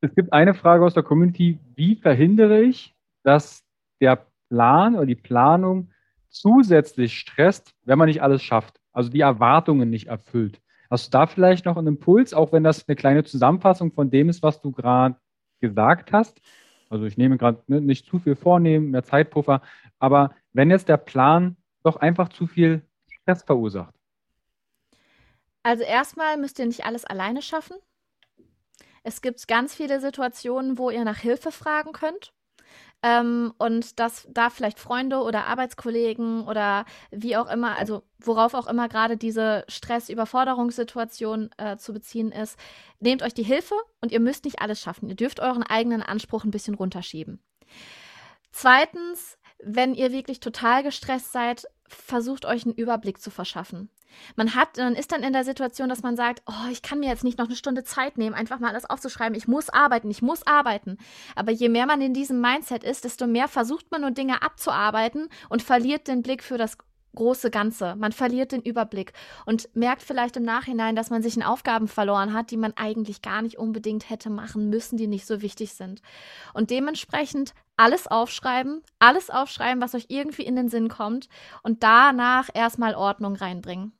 [0.00, 3.64] es gibt eine Frage aus der Community, wie verhindere ich, dass
[4.00, 5.90] der Plan oder die Planung
[6.28, 8.80] zusätzlich stresst, wenn man nicht alles schafft?
[8.98, 10.60] Also die Erwartungen nicht erfüllt.
[10.90, 14.28] Hast du da vielleicht noch einen Impuls, auch wenn das eine kleine Zusammenfassung von dem
[14.28, 15.14] ist, was du gerade
[15.60, 16.40] gesagt hast?
[16.90, 19.62] Also ich nehme gerade ne, nicht zu viel vornehmen, mehr Zeitpuffer,
[20.00, 23.94] aber wenn jetzt der Plan doch einfach zu viel Stress verursacht.
[25.62, 27.76] Also erstmal müsst ihr nicht alles alleine schaffen.
[29.04, 32.32] Es gibt ganz viele Situationen, wo ihr nach Hilfe fragen könnt.
[33.02, 38.66] Ähm, und dass da vielleicht Freunde oder Arbeitskollegen oder wie auch immer, also worauf auch
[38.66, 42.58] immer gerade diese Stress-Überforderungssituation äh, zu beziehen ist,
[42.98, 45.08] nehmt euch die Hilfe und ihr müsst nicht alles schaffen.
[45.08, 47.40] Ihr dürft euren eigenen Anspruch ein bisschen runterschieben.
[48.50, 53.90] Zweitens, wenn ihr wirklich total gestresst seid, versucht euch einen Überblick zu verschaffen.
[54.36, 57.08] Man hat, man ist dann in der Situation, dass man sagt, oh, ich kann mir
[57.08, 59.36] jetzt nicht noch eine Stunde Zeit nehmen, einfach mal alles aufzuschreiben.
[59.36, 60.98] Ich muss arbeiten, ich muss arbeiten.
[61.36, 65.28] Aber je mehr man in diesem Mindset ist, desto mehr versucht man nur Dinge abzuarbeiten
[65.48, 66.78] und verliert den Blick für das
[67.18, 67.96] große Ganze.
[67.96, 69.12] Man verliert den Überblick
[69.44, 73.22] und merkt vielleicht im Nachhinein, dass man sich in Aufgaben verloren hat, die man eigentlich
[73.22, 76.00] gar nicht unbedingt hätte machen müssen, die nicht so wichtig sind.
[76.54, 81.28] Und dementsprechend alles aufschreiben, alles aufschreiben, was euch irgendwie in den Sinn kommt
[81.62, 83.92] und danach erstmal Ordnung reinbringen.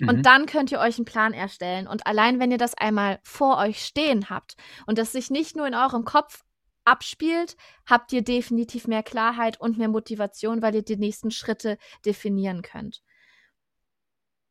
[0.00, 0.22] Und mhm.
[0.22, 1.86] dann könnt ihr euch einen Plan erstellen.
[1.86, 4.56] Und allein, wenn ihr das einmal vor euch stehen habt
[4.86, 6.44] und das sich nicht nur in eurem Kopf
[6.84, 12.62] abspielt, habt ihr definitiv mehr Klarheit und mehr Motivation, weil ihr die nächsten Schritte definieren
[12.62, 13.02] könnt.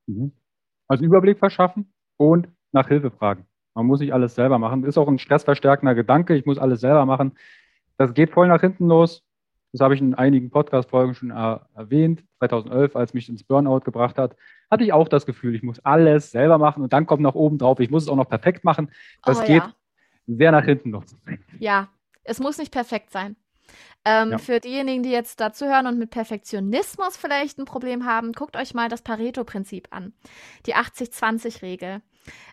[0.08, 0.32] Mhm.
[0.88, 3.46] Also Überblick verschaffen und nach Hilfe fragen.
[3.74, 4.84] Man muss nicht alles selber machen.
[4.84, 6.36] Ist auch ein stressverstärkender Gedanke.
[6.36, 7.38] Ich muss alles selber machen.
[7.98, 9.24] Das geht voll nach hinten los.
[9.72, 12.26] Das habe ich in einigen Podcast-Folgen schon erwähnt.
[12.39, 14.36] 2011, als mich ins Burnout gebracht hat,
[14.70, 17.58] hatte ich auch das Gefühl, ich muss alles selber machen und dann kommt noch oben
[17.58, 18.91] drauf, ich muss es auch noch perfekt machen.
[19.24, 19.74] Das oh, geht ja.
[20.28, 21.15] sehr nach hinten los.
[21.60, 21.88] Ja,
[22.24, 23.36] es muss nicht perfekt sein.
[24.04, 24.38] Ähm, ja.
[24.38, 28.74] Für diejenigen, die jetzt dazu hören und mit Perfektionismus vielleicht ein Problem haben, guckt euch
[28.74, 30.14] mal das Pareto-Prinzip an.
[30.66, 32.02] Die 80-20-Regel.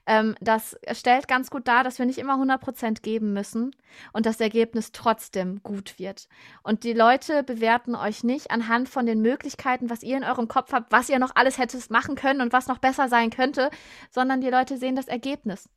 [0.06, 3.74] Ähm, das stellt ganz gut dar, dass wir nicht immer 100% geben müssen
[4.12, 6.28] und das Ergebnis trotzdem gut wird.
[6.62, 10.72] Und die Leute bewerten euch nicht anhand von den Möglichkeiten, was ihr in eurem Kopf
[10.72, 13.70] habt, was ihr noch alles hättet machen können und was noch besser sein könnte,
[14.10, 15.68] sondern die Leute sehen das Ergebnis.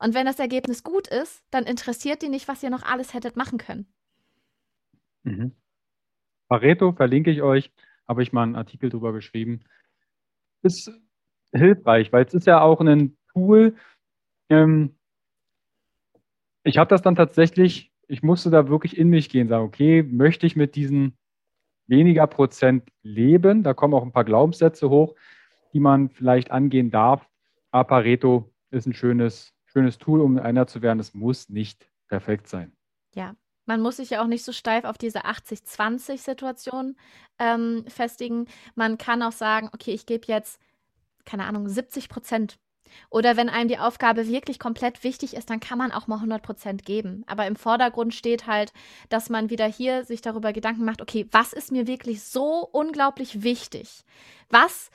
[0.00, 3.36] Und wenn das Ergebnis gut ist, dann interessiert die nicht, was ihr noch alles hättet
[3.36, 3.86] machen können.
[5.22, 5.52] Mhm.
[6.48, 7.70] Pareto verlinke ich euch,
[8.08, 9.60] habe ich mal einen Artikel drüber geschrieben.
[10.62, 10.90] Ist
[11.52, 13.76] hilfreich, weil es ist ja auch ein Tool.
[14.48, 14.96] Ähm,
[16.64, 20.46] ich habe das dann tatsächlich, ich musste da wirklich in mich gehen, sagen, okay, möchte
[20.46, 21.16] ich mit diesen
[21.86, 23.62] weniger Prozent leben?
[23.62, 25.14] Da kommen auch ein paar Glaubenssätze hoch,
[25.74, 27.28] die man vielleicht angehen darf.
[27.70, 30.98] Aber Pareto ist ein schönes, schönes Tool, um einer zu werden.
[30.98, 32.72] Es muss nicht perfekt sein.
[33.14, 33.34] Ja,
[33.66, 36.96] man muss sich ja auch nicht so steif auf diese 80-20-Situation
[37.38, 38.46] ähm, festigen.
[38.74, 40.60] Man kann auch sagen, okay, ich gebe jetzt,
[41.24, 42.58] keine Ahnung, 70 Prozent.
[43.08, 46.42] Oder wenn einem die Aufgabe wirklich komplett wichtig ist, dann kann man auch mal 100
[46.42, 47.22] Prozent geben.
[47.28, 48.72] Aber im Vordergrund steht halt,
[49.08, 53.44] dass man wieder hier sich darüber Gedanken macht, okay, was ist mir wirklich so unglaublich
[53.44, 54.02] wichtig?
[54.48, 54.90] Was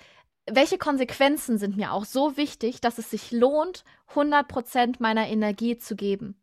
[0.48, 5.78] welche Konsequenzen sind mir auch so wichtig, dass es sich lohnt, 100 Prozent meiner Energie
[5.78, 6.40] zu geben?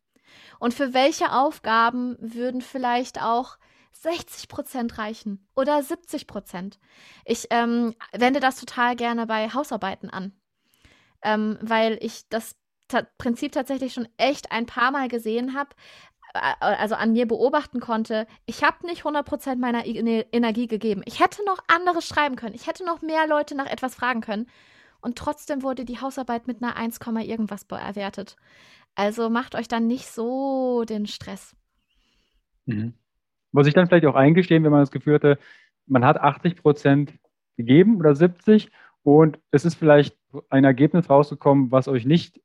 [0.58, 3.58] Und für welche Aufgaben würden vielleicht auch
[3.92, 6.78] 60 Prozent reichen oder 70 Prozent?
[7.24, 10.32] Ich ähm, wende das total gerne bei Hausarbeiten an,
[11.22, 12.56] ähm, weil ich das
[13.18, 15.70] Prinzip tatsächlich schon echt ein paar Mal gesehen habe,
[16.32, 21.02] also an mir beobachten konnte, ich habe nicht 100% meiner Energie gegeben.
[21.04, 22.54] Ich hätte noch anderes schreiben können.
[22.54, 24.46] Ich hätte noch mehr Leute nach etwas fragen können.
[25.00, 28.36] Und trotzdem wurde die Hausarbeit mit einer 1, irgendwas bewertet.
[28.94, 31.56] Also macht euch dann nicht so den Stress.
[32.66, 32.94] Mhm.
[33.50, 35.38] Muss ich dann vielleicht auch eingestehen, wenn man das Gefühl hatte,
[35.86, 37.14] man hat 80 Prozent
[37.56, 38.70] gegeben oder 70
[39.02, 40.16] und es ist vielleicht
[40.48, 42.40] ein Ergebnis rausgekommen, was euch nicht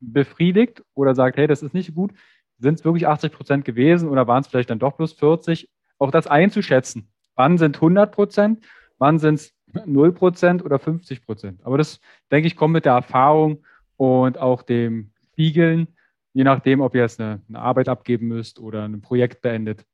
[0.00, 2.12] befriedigt oder sagt, hey, das ist nicht gut.
[2.58, 5.70] Sind es wirklich 80 Prozent gewesen oder waren es vielleicht dann doch plus 40?
[5.98, 7.10] Auch das einzuschätzen.
[7.34, 8.64] Wann sind 100 Prozent?
[8.98, 9.54] Wann sind es
[9.86, 11.60] 0 Prozent oder 50 Prozent?
[11.64, 13.64] Aber das, denke ich, kommt mit der Erfahrung
[13.96, 15.88] und auch dem spiegeln,
[16.32, 19.84] je nachdem, ob ihr jetzt eine, eine Arbeit abgeben müsst oder ein Projekt beendet.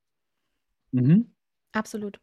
[0.93, 1.33] Mhm.
[1.73, 2.19] Absolut.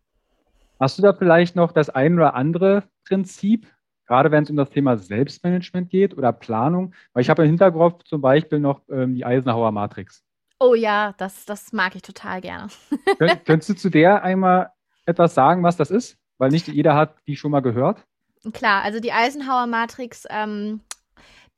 [0.80, 3.68] Hast du da vielleicht noch das ein oder andere Prinzip,
[4.08, 6.96] gerade wenn es um das Thema Selbstmanagement geht oder Planung?
[7.14, 10.24] Weil ich habe im Hinterkopf zum Beispiel noch ähm, die Eisenhower Matrix.
[10.64, 12.68] Oh ja, das, das mag ich total gerne.
[13.18, 14.72] Könnt, könntest du zu der einmal
[15.08, 16.20] etwas sagen, was das ist?
[16.38, 18.06] Weil nicht jeder hat die schon mal gehört.
[18.54, 20.82] Klar, also die Eisenhower Matrix, ähm,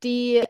[0.03, 0.41] die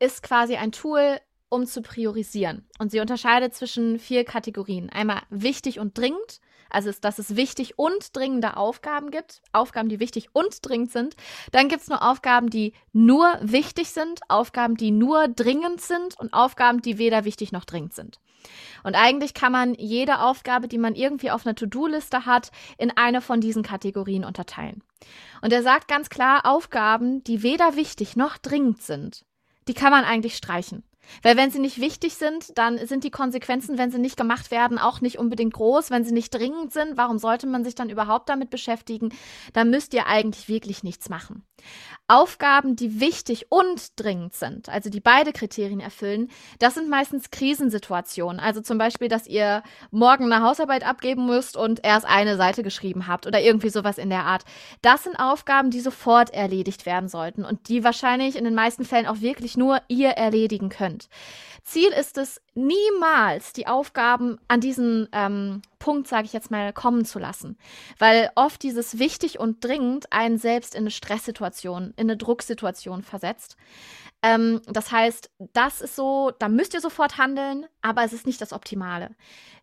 [0.00, 1.18] ist quasi ein Tool,
[1.48, 2.66] um zu priorisieren.
[2.80, 4.90] Und sie unterscheidet zwischen vier Kategorien.
[4.90, 6.40] Einmal wichtig und dringend,
[6.70, 11.16] also dass es wichtig und dringende Aufgaben gibt, Aufgaben, die wichtig und dringend sind.
[11.52, 16.32] Dann gibt es nur Aufgaben, die nur wichtig sind, Aufgaben, die nur dringend sind und
[16.32, 18.18] Aufgaben, die weder wichtig noch dringend sind.
[18.82, 23.20] Und eigentlich kann man jede Aufgabe, die man irgendwie auf einer To-Do-Liste hat, in eine
[23.20, 24.82] von diesen Kategorien unterteilen.
[25.42, 29.24] Und er sagt ganz klar, Aufgaben, die weder wichtig noch dringend sind,
[29.68, 30.82] die kann man eigentlich streichen.
[31.22, 34.78] Weil wenn sie nicht wichtig sind, dann sind die Konsequenzen, wenn sie nicht gemacht werden,
[34.78, 35.90] auch nicht unbedingt groß.
[35.90, 39.10] Wenn sie nicht dringend sind, warum sollte man sich dann überhaupt damit beschäftigen?
[39.52, 41.44] Dann müsst ihr eigentlich wirklich nichts machen.
[42.08, 48.40] Aufgaben, die wichtig und dringend sind, also die beide Kriterien erfüllen, das sind meistens Krisensituationen.
[48.40, 53.06] Also zum Beispiel, dass ihr morgen eine Hausarbeit abgeben müsst und erst eine Seite geschrieben
[53.06, 54.44] habt oder irgendwie sowas in der Art.
[54.82, 59.06] Das sind Aufgaben, die sofort erledigt werden sollten und die wahrscheinlich in den meisten Fällen
[59.06, 61.08] auch wirklich nur ihr erledigen könnt.
[61.62, 67.04] Ziel ist es, niemals die Aufgaben an diesen ähm, Punkt, sage ich jetzt mal, kommen
[67.04, 67.58] zu lassen.
[67.98, 73.56] Weil oft dieses wichtig und dringend einen selbst in eine Stresssituation, in eine Drucksituation versetzt.
[74.22, 78.40] Ähm, das heißt, das ist so, da müsst ihr sofort handeln, aber es ist nicht
[78.40, 79.10] das Optimale.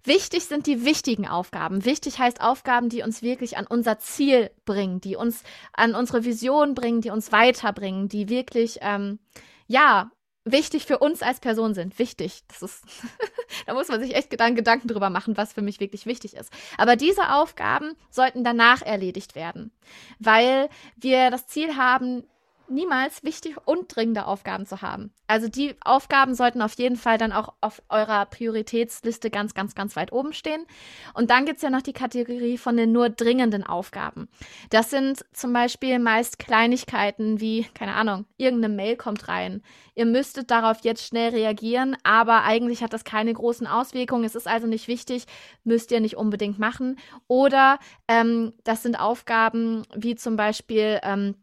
[0.04, 1.86] Wichtig sind die wichtigen Aufgaben.
[1.86, 6.74] Wichtig heißt Aufgaben, die uns wirklich an unser Ziel bringen, die uns an unsere Vision
[6.74, 9.20] bringen, die uns weiterbringen, die wirklich, ähm,
[9.68, 10.12] ja,
[10.52, 11.98] wichtig für uns als Person sind.
[12.00, 12.44] Wichtig.
[12.48, 12.84] Das ist,
[13.66, 16.52] da muss man sich echt Gedanken drüber machen, was für mich wirklich wichtig ist.
[16.78, 19.72] Aber diese Aufgaben sollten danach erledigt werden,
[20.20, 22.24] weil wir das Ziel haben,
[22.70, 25.14] niemals wichtig und dringende Aufgaben zu haben.
[25.28, 29.96] Also die Aufgaben sollten auf jeden Fall dann auch auf eurer Prioritätsliste ganz, ganz, ganz
[29.96, 30.66] weit oben stehen.
[31.14, 34.30] Und dann gibt es ja noch die Kategorie von den nur dringenden Aufgaben.
[34.70, 39.62] Das sind zum Beispiel meist Kleinigkeiten wie, keine Ahnung, irgendeine Mail kommt rein.
[39.96, 44.24] Ihr müsstet darauf jetzt schnell reagieren, aber eigentlich hat das keine großen Auswirkungen.
[44.24, 45.26] Es ist also nicht wichtig,
[45.64, 46.98] müsst ihr nicht unbedingt machen.
[47.28, 51.36] Oder ähm, das sind Aufgaben wie zum Beispiel, ähm,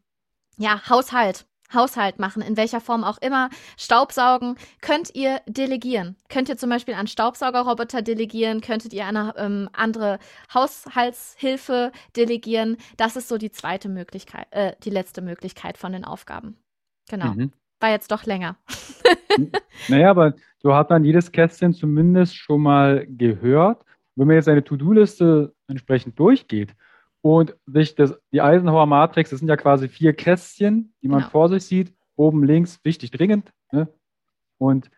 [0.57, 1.45] ja, Haushalt.
[1.73, 6.15] Haushalt machen, in welcher Form auch immer, Staubsaugen, könnt ihr delegieren.
[6.29, 10.19] Könnt ihr zum Beispiel an Staubsaugerroboter delegieren, könntet ihr eine ähm, andere
[10.53, 12.77] Haushaltshilfe delegieren.
[12.97, 16.57] Das ist so die zweite Möglichkeit, äh, die letzte Möglichkeit von den Aufgaben.
[17.09, 17.33] Genau.
[17.33, 17.51] Mhm.
[17.79, 18.57] War jetzt doch länger.
[19.89, 23.83] naja, aber so hat man jedes Kästchen zumindest schon mal gehört.
[24.15, 26.73] Wenn man jetzt eine To-Do-Liste entsprechend durchgeht,
[27.25, 31.31] und sich das, die Eisenhower Matrix, das sind ja quasi vier Kästchen, die man genau.
[31.31, 33.51] vor sich sieht, oben links, wichtig, dringend.
[33.71, 33.87] Ne?
[34.59, 34.91] Und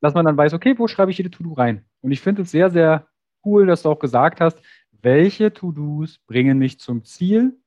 [0.00, 1.84] dass man dann weiß, okay, wo schreibe ich jede To-Do rein?
[2.00, 3.08] Und ich finde es sehr, sehr
[3.44, 4.58] cool, dass du auch gesagt hast,
[5.02, 7.58] welche To-Dos bringen mich zum Ziel.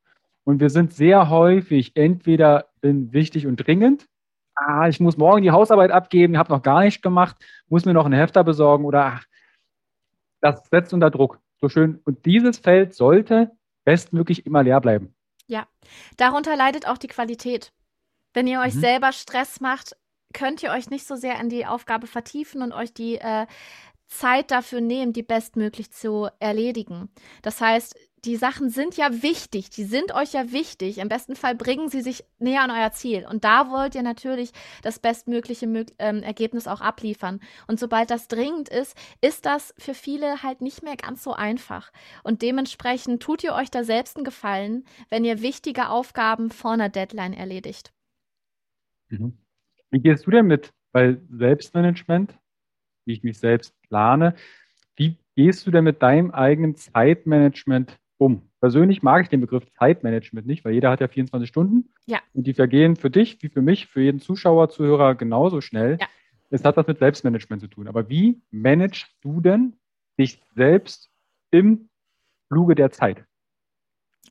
[0.44, 4.08] Und wir sind sehr häufig entweder in wichtig und dringend.
[4.56, 7.36] Ah, ich muss morgen die Hausarbeit abgeben, habe noch gar nichts gemacht,
[7.68, 9.26] muss mir noch einen Hefter besorgen oder ach,
[10.42, 11.40] das setzt unter Druck.
[11.62, 12.00] So schön.
[12.06, 13.52] Und dieses Feld sollte
[13.84, 15.16] bestmöglich immer leer bleiben.
[15.48, 15.68] Ja,
[16.18, 17.74] darunter leidet auch die Qualität.
[18.34, 18.80] Wenn ihr euch mhm.
[18.80, 19.96] selber Stress macht,
[20.34, 23.46] könnt ihr euch nicht so sehr in die Aufgabe vertiefen und euch die äh,
[24.08, 27.10] Zeit dafür nehmen, die bestmöglich zu erledigen.
[27.42, 31.00] Das heißt, die Sachen sind ja wichtig, die sind euch ja wichtig.
[31.00, 33.26] Im besten Fall bringen sie sich näher an euer Ziel.
[33.30, 37.42] Und da wollt ihr natürlich das bestmögliche Mö ähm, Ergebnis auch abliefern.
[37.68, 41.92] Und sobald das dringend ist, ist das für viele halt nicht mehr ganz so einfach.
[42.24, 46.90] Und dementsprechend tut ihr euch da selbst einen Gefallen, wenn ihr wichtige Aufgaben vor einer
[46.90, 47.92] Deadline erledigt.
[49.10, 49.38] Mhm.
[49.92, 52.38] Wie gehst du denn mit bei Selbstmanagement,
[53.06, 54.36] wie ich mich selbst plane?
[54.96, 58.50] Wie gehst du denn mit deinem eigenen Zeitmanagement um.
[58.60, 61.94] Persönlich mag ich den Begriff Zeitmanagement nicht, weil jeder hat ja 24 Stunden.
[62.06, 62.20] Ja.
[62.34, 65.98] Und die vergehen für dich wie für mich, für jeden Zuschauer, Zuhörer genauso schnell.
[66.00, 66.08] Ja.
[66.50, 67.88] Es hat was mit Selbstmanagement zu tun.
[67.88, 69.76] Aber wie managst du denn
[70.20, 71.10] dich selbst
[71.52, 71.90] im
[72.48, 73.26] Fluge der Zeit?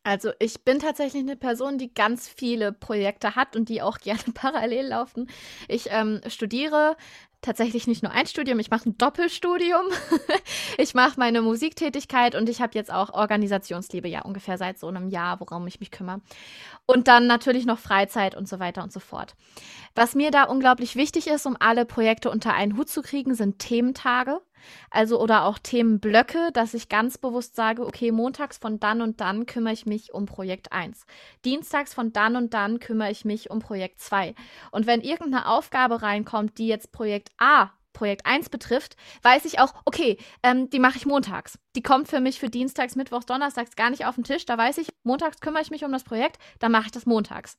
[0.05, 4.23] Also ich bin tatsächlich eine Person, die ganz viele Projekte hat und die auch gerne
[4.35, 5.29] parallel laufen.
[5.69, 6.97] Ich ähm, studiere
[7.43, 9.83] tatsächlich nicht nur ein Studium, ich mache ein Doppelstudium.
[10.79, 15.09] ich mache meine Musiktätigkeit und ich habe jetzt auch Organisationsliebe, ja, ungefähr seit so einem
[15.09, 16.21] Jahr, worum ich mich kümmere.
[16.87, 19.35] Und dann natürlich noch Freizeit und so weiter und so fort.
[19.95, 23.59] Was mir da unglaublich wichtig ist, um alle Projekte unter einen Hut zu kriegen, sind
[23.59, 24.41] Thementage.
[24.91, 29.47] Also oder auch Themenblöcke, dass ich ganz bewusst sage, okay, montags von dann und dann
[29.47, 31.07] kümmere ich mich um Projekt 1.
[31.45, 34.35] Dienstags von dann und dann kümmere ich mich um Projekt 2.
[34.71, 39.75] Und wenn irgendeine Aufgabe reinkommt, die jetzt Projekt A Projekt 1 betrifft, weiß ich auch,
[39.85, 41.59] okay, ähm, die mache ich montags.
[41.77, 44.47] Die kommt für mich für Dienstags, Mittwochs, Donnerstags gar nicht auf den Tisch.
[44.47, 47.59] Da weiß ich, montags kümmere ich mich um das Projekt, dann mache ich das montags.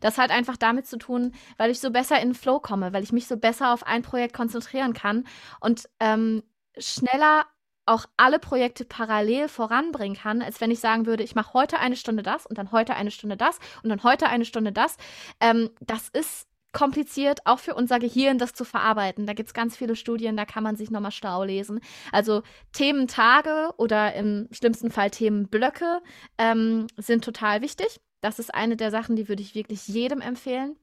[0.00, 3.02] Das hat einfach damit zu tun, weil ich so besser in den Flow komme, weil
[3.02, 5.26] ich mich so besser auf ein Projekt konzentrieren kann
[5.60, 6.42] und ähm,
[6.78, 7.46] schneller
[7.86, 11.96] auch alle Projekte parallel voranbringen kann, als wenn ich sagen würde, ich mache heute eine
[11.96, 14.96] Stunde das und dann heute eine Stunde das und dann heute eine Stunde das.
[15.40, 19.26] Ähm, das ist kompliziert, auch für unser Gehirn, das zu verarbeiten.
[19.26, 21.80] Da gibt es ganz viele Studien, da kann man sich nochmal schlau lesen.
[22.12, 26.00] Also Thementage oder im schlimmsten Fall Themenblöcke
[26.38, 28.00] ähm, sind total wichtig.
[28.20, 30.76] Das ist eine der Sachen, die würde ich wirklich jedem empfehlen.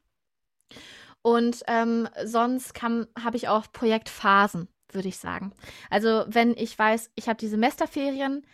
[1.21, 5.53] Und ähm, sonst habe ich auch Projektphasen, würde ich sagen.
[5.89, 8.45] Also wenn ich weiß, ich habe die Semesterferien,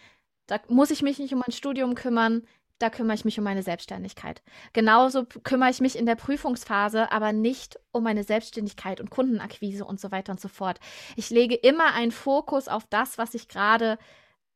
[0.47, 2.43] da muss ich mich nicht um mein Studium kümmern
[2.79, 4.41] da kümmere ich mich um meine Selbstständigkeit.
[4.73, 9.99] Genauso kümmere ich mich in der Prüfungsphase aber nicht um meine Selbstständigkeit und Kundenakquise und
[9.99, 10.79] so weiter und so fort.
[11.15, 13.97] Ich lege immer einen Fokus auf das, was ich gerade,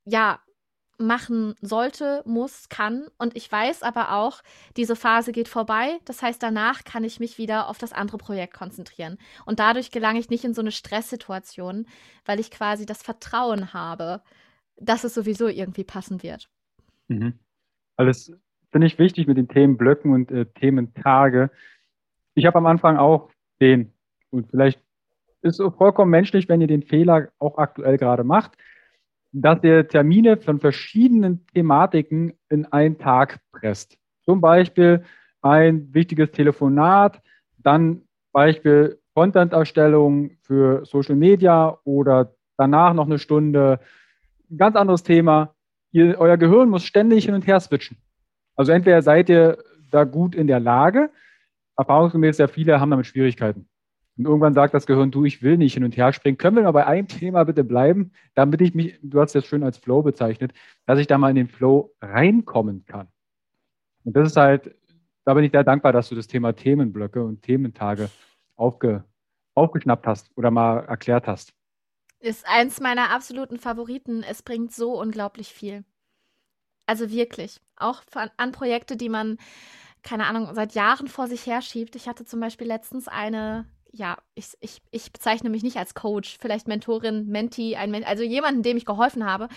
[0.04, 0.40] ja,
[1.00, 3.08] machen sollte, muss, kann.
[3.18, 4.42] Und ich weiß aber auch,
[4.76, 6.00] diese Phase geht vorbei.
[6.06, 9.18] Das heißt, danach kann ich mich wieder auf das andere Projekt konzentrieren.
[9.46, 11.88] Und dadurch gelange ich nicht in so eine Stresssituation,
[12.26, 14.22] weil ich quasi das Vertrauen habe,
[14.76, 16.50] dass es sowieso irgendwie passen wird.
[17.08, 17.40] Mhm.
[17.98, 18.32] Alles
[18.72, 21.50] finde ich wichtig mit den Themenblöcken und äh, Thementage.
[22.36, 23.30] Ich habe am Anfang auch
[23.60, 23.92] den,
[24.30, 24.80] und vielleicht
[25.42, 28.58] ist es vollkommen menschlich, wenn ihr den Fehler auch aktuell gerade macht,
[29.32, 33.98] dass ihr Termine von verschiedenen Thematiken in einen Tag presst.
[34.24, 35.04] Zum Beispiel
[35.42, 37.22] ein wichtiges Telefonat,
[37.58, 43.80] dann Beispiel Content-Erstellung für Social Media oder danach noch eine Stunde.
[44.50, 45.56] Ein ganz anderes Thema
[45.92, 47.98] ihr, euer Gehirn muss ständig hin und her switchen.
[48.56, 49.58] Also entweder seid ihr
[49.92, 51.10] da gut in der Lage,
[51.78, 53.68] erfahrungsgemäß sehr viele haben damit Schwierigkeiten.
[54.18, 56.40] Und irgendwann sagt das Gehirn, du, ich will nicht hin und her springen.
[56.40, 59.64] Können wir mal bei einem Thema bitte bleiben, damit ich mich, du hast das schön
[59.64, 60.54] als Flow bezeichnet,
[60.88, 63.08] dass ich da mal in den Flow reinkommen kann.
[64.04, 64.76] Und das ist halt,
[65.24, 68.10] da bin ich sehr dankbar, dass du das Thema Themenblöcke und Thementage
[68.56, 69.04] aufge,
[69.54, 71.54] aufgeschnappt hast oder mal erklärt hast.
[72.20, 74.24] Ist eins meiner absoluten Favoriten.
[74.24, 75.86] Es bringt so unglaublich viel.
[76.88, 77.60] Also wirklich.
[77.76, 78.02] Auch
[78.38, 79.38] an Projekte, die man,
[80.04, 81.96] keine Ahnung, seit Jahren vor sich herschiebt.
[81.96, 83.66] Ich hatte zum Beispiel letztens eine
[83.98, 88.62] ja, ich, ich, ich bezeichne mich nicht als Coach, vielleicht Mentorin, Menti, Men also jemanden,
[88.62, 89.50] dem ich geholfen habe.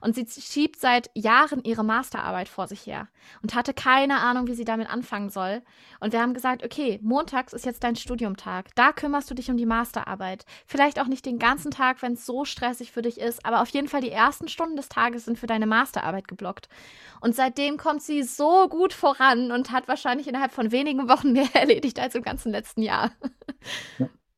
[0.00, 3.08] Und sie schiebt seit Jahren ihre Masterarbeit vor sich her
[3.42, 5.62] und hatte keine Ahnung, wie sie damit anfangen soll.
[5.98, 8.74] Und wir haben gesagt, okay, montags ist jetzt dein Studiumtag.
[8.76, 10.44] Da kümmerst du dich um die Masterarbeit.
[10.66, 13.68] Vielleicht auch nicht den ganzen Tag, wenn es so stressig für dich ist, aber auf
[13.70, 16.68] jeden Fall die ersten Stunden des Tages sind für deine Masterarbeit geblockt.
[17.20, 21.48] Und seitdem kommt sie so gut voran und hat wahrscheinlich innerhalb von wenigen Wochen mehr
[21.54, 23.10] erledigt als im ganzen letzten Jahr.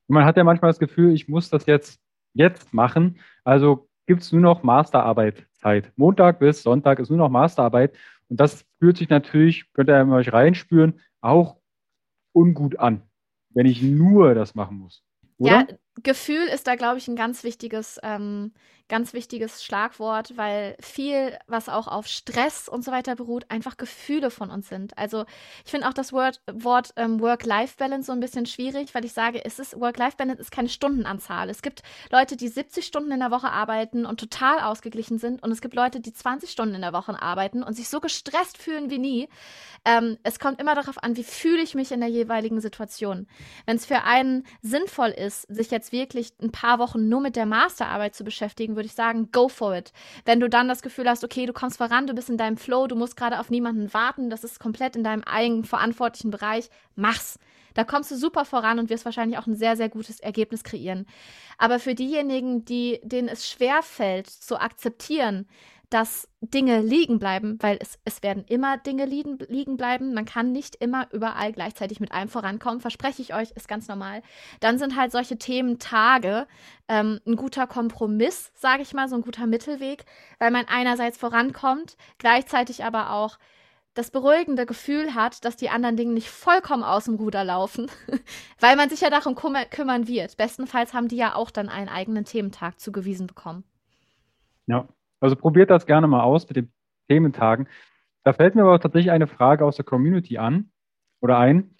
[0.08, 2.00] Man hat ja manchmal das Gefühl, ich muss das jetzt,
[2.34, 3.20] jetzt machen.
[3.44, 5.92] Also gibt es nur noch Masterarbeitszeit.
[5.96, 7.94] Montag bis Sonntag ist nur noch Masterarbeit.
[8.28, 11.56] Und das fühlt sich natürlich, könnt ihr euch reinspüren, auch
[12.32, 13.02] ungut an,
[13.50, 15.04] wenn ich nur das machen muss.
[15.38, 15.50] Oder?
[15.50, 15.66] Ja,
[16.02, 18.52] Gefühl ist da, glaube ich, ein ganz wichtiges, ähm,
[18.90, 24.30] ganz wichtiges Schlagwort, weil viel, was auch auf Stress und so weiter beruht, einfach Gefühle
[24.30, 24.98] von uns sind.
[24.98, 25.24] Also
[25.64, 29.42] ich finde auch das Wort, Wort ähm, Work-Life-Balance so ein bisschen schwierig, weil ich sage,
[29.44, 31.48] es ist Work-Life-Balance ist keine Stundenanzahl.
[31.48, 35.52] Es gibt Leute, die 70 Stunden in der Woche arbeiten und total ausgeglichen sind und
[35.52, 38.90] es gibt Leute, die 20 Stunden in der Woche arbeiten und sich so gestresst fühlen
[38.90, 39.28] wie nie.
[39.84, 43.28] Ähm, es kommt immer darauf an, wie fühle ich mich in der jeweiligen Situation.
[43.66, 47.46] Wenn es für einen sinnvoll ist, sich jetzt wirklich ein paar Wochen nur mit der
[47.46, 49.92] Masterarbeit zu beschäftigen, würde ich sagen, go for it.
[50.24, 52.86] Wenn du dann das Gefühl hast, okay, du kommst voran, du bist in deinem Flow,
[52.86, 57.38] du musst gerade auf niemanden warten, das ist komplett in deinem eigenen verantwortlichen Bereich, mach's.
[57.74, 61.06] Da kommst du super voran und wirst wahrscheinlich auch ein sehr, sehr gutes Ergebnis kreieren.
[61.58, 65.46] Aber für diejenigen, die, denen es schwer fällt, zu akzeptieren,
[65.90, 70.14] dass Dinge liegen bleiben, weil es, es werden immer Dinge liegen, liegen bleiben.
[70.14, 74.22] Man kann nicht immer überall gleichzeitig mit allem vorankommen, verspreche ich euch, ist ganz normal.
[74.60, 76.46] Dann sind halt solche Themen Tage
[76.88, 80.04] ähm, ein guter Kompromiss, sage ich mal, so ein guter Mittelweg,
[80.38, 83.38] weil man einerseits vorankommt, gleichzeitig aber auch
[83.94, 87.90] das beruhigende Gefühl hat, dass die anderen Dinge nicht vollkommen aus dem Ruder laufen,
[88.60, 90.36] weil man sich ja darum kümmern wird.
[90.36, 93.64] Bestenfalls haben die ja auch dann einen eigenen Thementag zugewiesen bekommen.
[94.66, 94.86] Ja,
[95.20, 96.72] also probiert das gerne mal aus mit den
[97.08, 97.68] Thementagen.
[98.24, 100.70] Da fällt mir aber tatsächlich eine Frage aus der Community an
[101.20, 101.74] oder ein.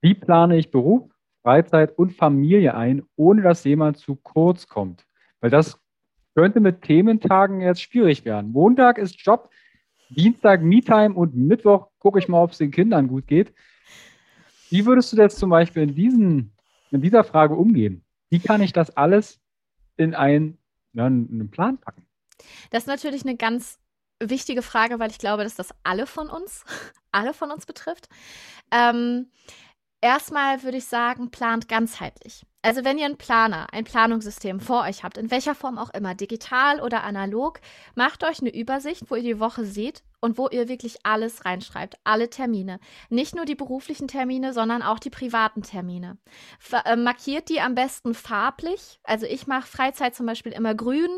[0.00, 1.10] Wie plane ich Beruf,
[1.42, 5.06] Freizeit und Familie ein, ohne dass jemand zu kurz kommt?
[5.40, 5.80] Weil das
[6.34, 8.50] könnte mit Thementagen jetzt schwierig werden.
[8.50, 9.50] Montag ist Job,
[10.10, 13.54] Dienstag Me-Time und Mittwoch gucke ich mal, ob es den Kindern gut geht.
[14.70, 16.52] Wie würdest du jetzt zum Beispiel in, diesen,
[16.90, 18.04] in dieser Frage umgehen?
[18.30, 19.40] Wie kann ich das alles
[19.96, 20.58] in einen,
[20.92, 22.04] in einen Plan packen?
[22.70, 23.78] Das ist natürlich eine ganz
[24.20, 26.64] wichtige Frage, weil ich glaube, dass das alle von uns,
[27.12, 28.08] alle von uns betrifft.
[28.70, 29.30] Ähm,
[30.04, 32.44] erstmal würde ich sagen, plant ganzheitlich.
[32.60, 36.14] Also wenn ihr einen Planer, ein Planungssystem vor euch habt, in welcher Form auch immer,
[36.14, 37.60] digital oder analog,
[37.94, 41.96] macht euch eine Übersicht, wo ihr die Woche seht und wo ihr wirklich alles reinschreibt,
[42.04, 42.80] alle Termine.
[43.10, 46.16] Nicht nur die beruflichen Termine, sondern auch die privaten Termine.
[46.58, 49.00] Ver äh, markiert die am besten farblich.
[49.04, 51.10] Also ich mache Freizeit zum Beispiel immer grün.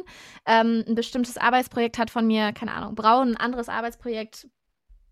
[0.46, 4.48] Ähm, ein bestimmtes Arbeitsprojekt hat von mir, keine Ahnung, braun, ein anderes Arbeitsprojekt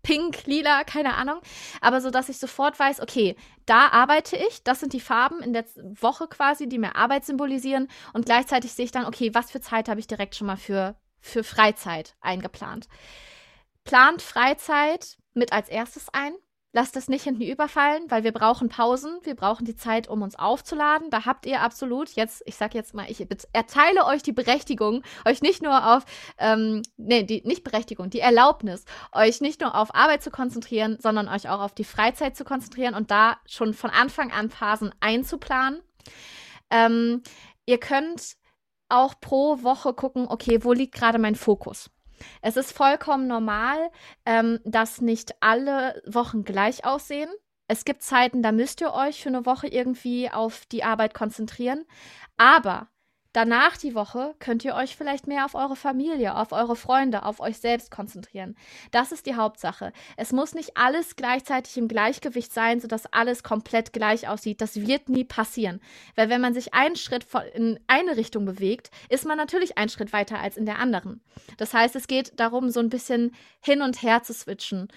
[0.05, 1.41] pink, lila, keine Ahnung.
[1.81, 3.35] Aber so, dass ich sofort weiß, okay,
[3.65, 5.65] da arbeite ich, das sind die Farben in der
[5.99, 7.87] Woche quasi, die mir Arbeit symbolisieren.
[8.13, 10.95] Und gleichzeitig sehe ich dann, okay, was für Zeit habe ich direkt schon mal für,
[11.19, 12.87] für Freizeit eingeplant.
[13.83, 16.33] Plant Freizeit mit als erstes ein.
[16.75, 20.37] Lasst es nicht hinten überfallen, weil wir brauchen Pausen, wir brauchen die Zeit, um uns
[20.37, 21.09] aufzuladen.
[21.09, 25.41] Da habt ihr absolut jetzt, ich sag jetzt mal, ich erteile euch die Berechtigung, euch
[25.41, 26.03] nicht nur auf,
[26.37, 31.29] ähm, nee, die, nicht Berechtigung, die Erlaubnis, euch nicht nur auf Arbeit zu konzentrieren, sondern
[31.29, 35.79] euch auch auf die Freizeit zu konzentrieren und da schon von Anfang an Phasen einzuplanen.
[36.69, 37.23] Ähm,
[37.65, 38.35] ihr könnt
[38.89, 41.89] auch pro Woche gucken, okay, wo liegt gerade mein Fokus?
[42.41, 43.89] Es ist vollkommen normal,
[44.25, 47.29] ähm, dass nicht alle Wochen gleich aussehen.
[47.67, 51.85] Es gibt Zeiten, da müsst ihr euch für eine Woche irgendwie auf die Arbeit konzentrieren.
[52.37, 52.89] Aber
[53.35, 57.41] Danach die Woche könnt ihr euch vielleicht mehr auf eure Familie, auf eure Freunde, auf
[57.41, 58.55] euch selbst konzentrieren.
[58.91, 59.91] Das ist die Hauptsache.
[60.15, 64.61] Es muss nicht alles gleichzeitig im Gleichgewicht sein, sodass alles komplett gleich aussieht.
[64.61, 65.81] Das wird nie passieren.
[66.15, 70.13] Weil wenn man sich einen Schritt in eine Richtung bewegt, ist man natürlich einen Schritt
[70.13, 71.19] weiter als in der anderen.
[71.57, 74.87] Das heißt, es geht darum, so ein bisschen hin und her zu switchen.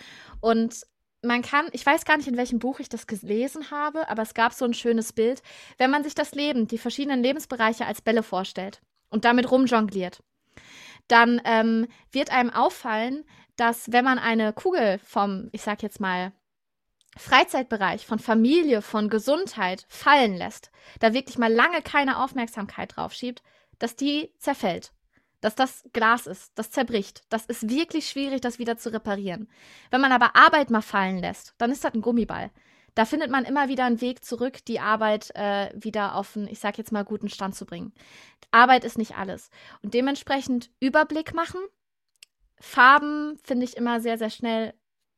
[0.41, 0.87] Und
[1.23, 4.35] man kann, ich weiß gar nicht, in welchem Buch ich das gelesen habe, aber es
[4.35, 5.43] gab so ein schönes Bild,
[5.77, 10.23] wenn man sich das Leben, die verschiedenen Lebensbereiche als Bälle vorstellt und damit rumjongliert,
[11.09, 13.25] dann ähm, wird einem auffallen,
[13.57, 16.33] dass wenn man eine Kugel vom, ich sag jetzt mal,
[17.17, 23.43] Freizeitbereich, von Familie, von Gesundheit fallen lässt, da wirklich mal lange keine Aufmerksamkeit drauf schiebt,
[23.81, 24.93] dass die zerfällt
[25.41, 27.23] dass das Glas ist, das zerbricht.
[27.29, 29.49] Das ist wirklich schwierig, das wieder zu reparieren.
[29.91, 32.51] Wenn man aber Arbeit mal fallen lässt, dann ist das ein Gummiball.
[32.95, 36.59] Da findet man immer wieder einen Weg zurück, die Arbeit äh, wieder auf einen, ich
[36.59, 37.93] sag jetzt mal, guten Stand zu bringen.
[38.51, 39.51] Arbeit ist nicht alles.
[39.83, 41.61] Und dementsprechend Überblick machen.
[42.61, 44.75] Farben finde ich immer sehr, sehr schnell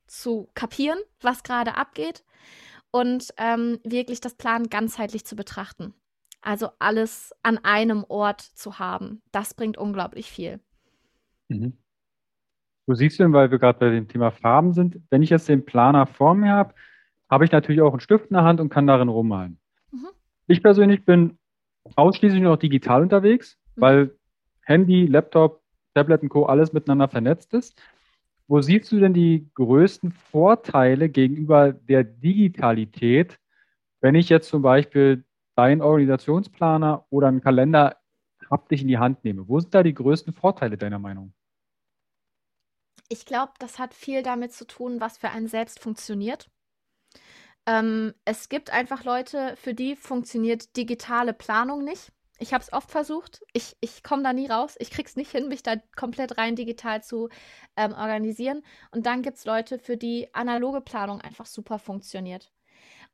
[0.06, 2.22] zu kapieren, was gerade abgeht.
[2.90, 5.94] Und ähm, wirklich das Plan ganzheitlich zu betrachten.
[6.42, 10.60] Also alles an einem Ort zu haben, das bringt unglaublich viel.
[11.48, 11.76] Mhm.
[12.86, 15.64] Du siehst denn, weil wir gerade bei dem Thema Farben sind, wenn ich jetzt den
[15.64, 16.74] Planer vor mir habe,
[17.30, 19.60] habe ich natürlich auch einen Stift in der Hand und kann darin rummalen.
[19.92, 20.08] Mhm.
[20.46, 21.38] Ich persönlich bin
[21.94, 23.80] ausschließlich noch digital unterwegs, mhm.
[23.80, 24.18] weil
[24.62, 25.62] Handy, Laptop,
[25.94, 26.46] Tablet und Co.
[26.46, 27.80] alles miteinander vernetzt ist.
[28.48, 33.38] Wo siehst du denn die größten Vorteile gegenüber der Digitalität,
[34.00, 35.24] wenn ich jetzt zum Beispiel
[35.60, 37.98] deinen Organisationsplaner oder einen Kalender
[38.50, 39.46] haptisch in die Hand nehme?
[39.46, 41.34] Wo sind da die größten Vorteile deiner Meinung?
[43.08, 46.48] Ich glaube, das hat viel damit zu tun, was für einen selbst funktioniert.
[47.66, 52.10] Ähm, es gibt einfach Leute, für die funktioniert digitale Planung nicht.
[52.38, 53.42] Ich habe es oft versucht.
[53.52, 54.76] Ich, ich komme da nie raus.
[54.78, 57.28] Ich krieg's nicht hin, mich da komplett rein digital zu
[57.76, 58.62] ähm, organisieren.
[58.92, 62.50] Und dann gibt es Leute, für die analoge Planung einfach super funktioniert.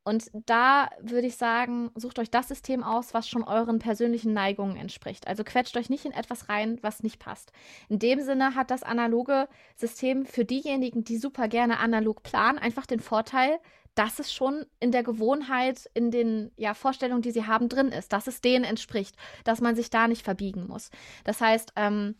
[0.06, 4.76] Und da würde ich sagen, sucht euch das System aus, was schon euren persönlichen Neigungen
[4.76, 5.26] entspricht.
[5.26, 7.50] Also quetscht euch nicht in etwas rein, was nicht passt.
[7.88, 12.86] In dem Sinne hat das analoge System für diejenigen, die super gerne analog planen, einfach
[12.86, 13.58] den Vorteil,
[13.96, 18.12] dass es schon in der Gewohnheit, in den ja, Vorstellungen, die sie haben, drin ist,
[18.12, 20.90] dass es denen entspricht, dass man sich da nicht verbiegen muss.
[21.24, 22.14] Das heißt, ähm,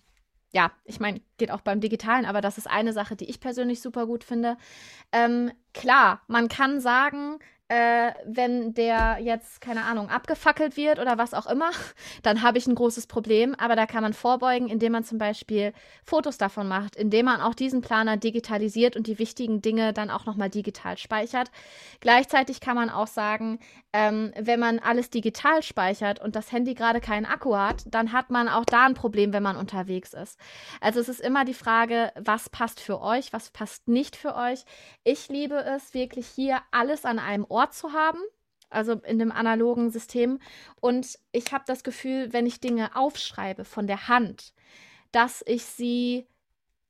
[0.53, 3.81] ja, ich meine, geht auch beim Digitalen, aber das ist eine Sache, die ich persönlich
[3.81, 4.57] super gut finde.
[5.13, 7.39] Ähm, klar, man kann sagen,
[7.69, 11.71] äh, wenn der jetzt, keine Ahnung, abgefackelt wird oder was auch immer,
[12.23, 13.55] dann habe ich ein großes Problem.
[13.59, 15.73] Aber da kann man vorbeugen, indem man zum Beispiel
[16.05, 20.27] Fotos davon macht, indem man auch diesen Planer digitalisiert und die wichtigen Dinge dann auch
[20.27, 21.51] nochmal digital speichert.
[22.01, 23.59] Gleichzeitig kann man auch sagen,
[23.97, 28.29] ähm, wenn man alles digital speichert und das Handy gerade keinen Akku hat, dann hat
[28.29, 30.39] man auch da ein Problem, wenn man unterwegs ist.
[30.83, 34.67] Also es ist immer die Frage, was passt für euch, was passt nicht für euch.
[35.03, 38.19] Ich liebe es wirklich hier alles an einem Ort zu haben,
[38.69, 40.41] also in dem analogen System.
[40.79, 44.53] Und ich habe das Gefühl, wenn ich Dinge aufschreibe von der Hand,
[45.11, 46.27] dass ich sie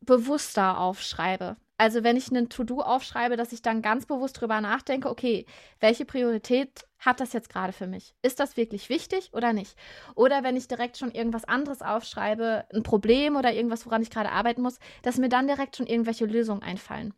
[0.01, 1.57] bewusster aufschreibe.
[1.79, 5.45] Also wenn ich einen To-Do aufschreibe, dass ich dann ganz bewusst drüber nachdenke, okay,
[5.79, 8.15] welche Priorität hat das jetzt gerade für mich?
[8.23, 9.77] Ist das wirklich wichtig oder nicht?
[10.15, 14.33] Oder wenn ich direkt schon irgendwas anderes aufschreibe, ein Problem oder irgendwas, woran ich gerade
[14.33, 17.13] arbeiten muss, dass mir dann direkt schon irgendwelche Lösungen einfallen.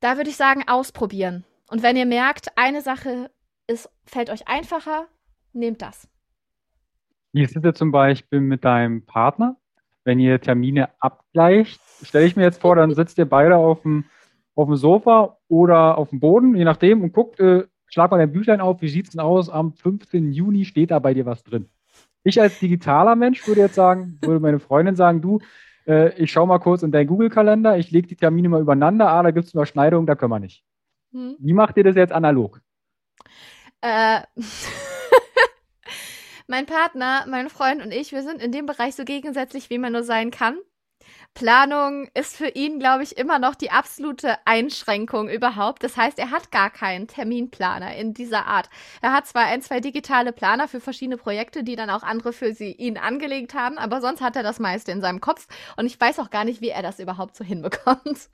[0.00, 1.44] Da würde ich sagen, ausprobieren.
[1.68, 3.30] Und wenn ihr merkt, eine Sache
[3.66, 5.08] ist, fällt euch einfacher,
[5.52, 6.08] nehmt das.
[7.32, 9.56] Wie ist es jetzt zum Beispiel mit deinem Partner?
[10.04, 14.04] Wenn ihr Termine abgleicht, stelle ich mir jetzt vor, dann sitzt ihr beide auf dem,
[14.54, 18.32] auf dem Sofa oder auf dem Boden, je nachdem, und guckt, äh, schlag mal dein
[18.32, 19.48] Büchlein auf, wie sieht es denn aus?
[19.48, 20.32] Am 15.
[20.32, 21.68] Juni steht da bei dir was drin.
[22.24, 25.40] Ich als digitaler Mensch würde jetzt sagen, würde meine Freundin sagen, du,
[25.86, 29.22] äh, ich schaue mal kurz in deinen Google-Kalender, ich lege die Termine mal übereinander, ah,
[29.22, 30.64] da gibt es Überschneidungen, da können wir nicht.
[31.12, 31.36] Hm.
[31.38, 32.60] Wie macht ihr das jetzt analog?
[33.80, 34.20] Äh,
[36.52, 39.94] mein Partner, mein Freund und ich, wir sind in dem Bereich so gegensätzlich, wie man
[39.94, 40.58] nur sein kann.
[41.34, 45.82] Planung ist für ihn, glaube ich, immer noch die absolute Einschränkung überhaupt.
[45.82, 48.68] Das heißt, er hat gar keinen Terminplaner in dieser Art.
[49.00, 52.52] Er hat zwar ein, zwei digitale Planer für verschiedene Projekte, die dann auch andere für
[52.52, 55.98] sie, ihn angelegt haben, aber sonst hat er das meiste in seinem Kopf und ich
[55.98, 58.28] weiß auch gar nicht, wie er das überhaupt so hinbekommt.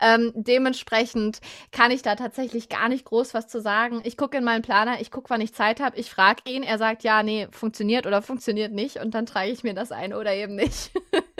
[0.00, 1.40] Ähm, dementsprechend
[1.70, 4.00] kann ich da tatsächlich gar nicht groß was zu sagen.
[4.04, 6.78] Ich gucke in meinen Planer, ich gucke, wann ich Zeit habe, ich frage ihn, er
[6.78, 10.34] sagt, ja, nee, funktioniert oder funktioniert nicht und dann trage ich mir das ein oder
[10.34, 10.90] eben nicht.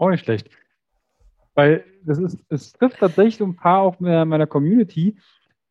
[0.00, 0.48] Auch nicht schlecht.
[1.54, 5.18] Weil das ist, es trifft tatsächlich so ein paar auch meiner, meiner Community.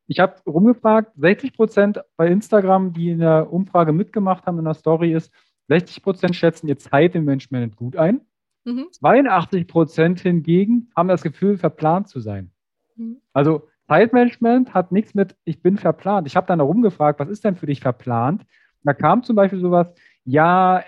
[0.06, 4.76] Ich habe rumgefragt, 60 Prozent bei Instagram, die in der Umfrage mitgemacht haben in der
[4.76, 5.34] Story, ist,
[5.70, 8.22] 60 Prozent schätzen ihr Zeit im Management gut ein.
[8.66, 8.90] Mhm.
[8.92, 12.52] 82 Prozent hingegen haben das Gefühl, verplant zu sein.
[12.98, 13.18] Mhm.
[13.34, 16.28] Also Zeitmanagement hat nichts mit, ich bin verplant.
[16.28, 18.46] Ich habe dann rumgefragt, was ist denn für dich verplant?
[18.84, 19.92] Da kam zum Beispiel sowas,
[20.24, 20.84] ja,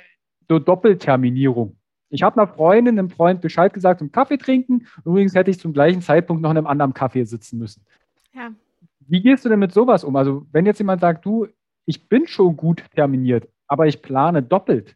[0.47, 1.77] so Doppelterminierung.
[2.12, 4.86] Ich habe einer Freundin, einem Freund Bescheid gesagt zum Kaffee trinken.
[5.05, 7.86] Übrigens hätte ich zum gleichen Zeitpunkt noch in einem anderen Kaffee sitzen müssen.
[8.34, 8.51] Ja.
[8.99, 10.16] Wie gehst du denn mit sowas um?
[10.16, 11.47] Also, wenn jetzt jemand sagt, du,
[11.86, 14.95] ich bin schon gut terminiert, aber ich plane doppelt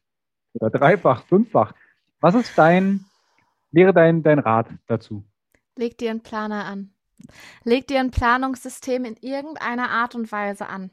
[0.54, 1.74] oder dreifach, fünffach.
[2.20, 3.06] Was ist dein,
[3.72, 5.24] wäre dein, dein Rat dazu?
[5.78, 6.92] Leg dir einen Planer an.
[7.64, 10.92] Leg dir ein Planungssystem in irgendeiner Art und Weise an.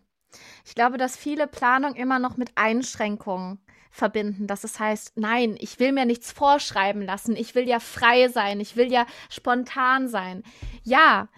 [0.64, 3.58] Ich glaube, dass viele Planung immer noch mit Einschränkungen
[3.92, 8.28] verbinden, dass es heißt, nein, ich will mir nichts vorschreiben lassen, ich will ja frei
[8.28, 10.42] sein, ich will ja spontan sein.
[10.82, 11.28] Ja,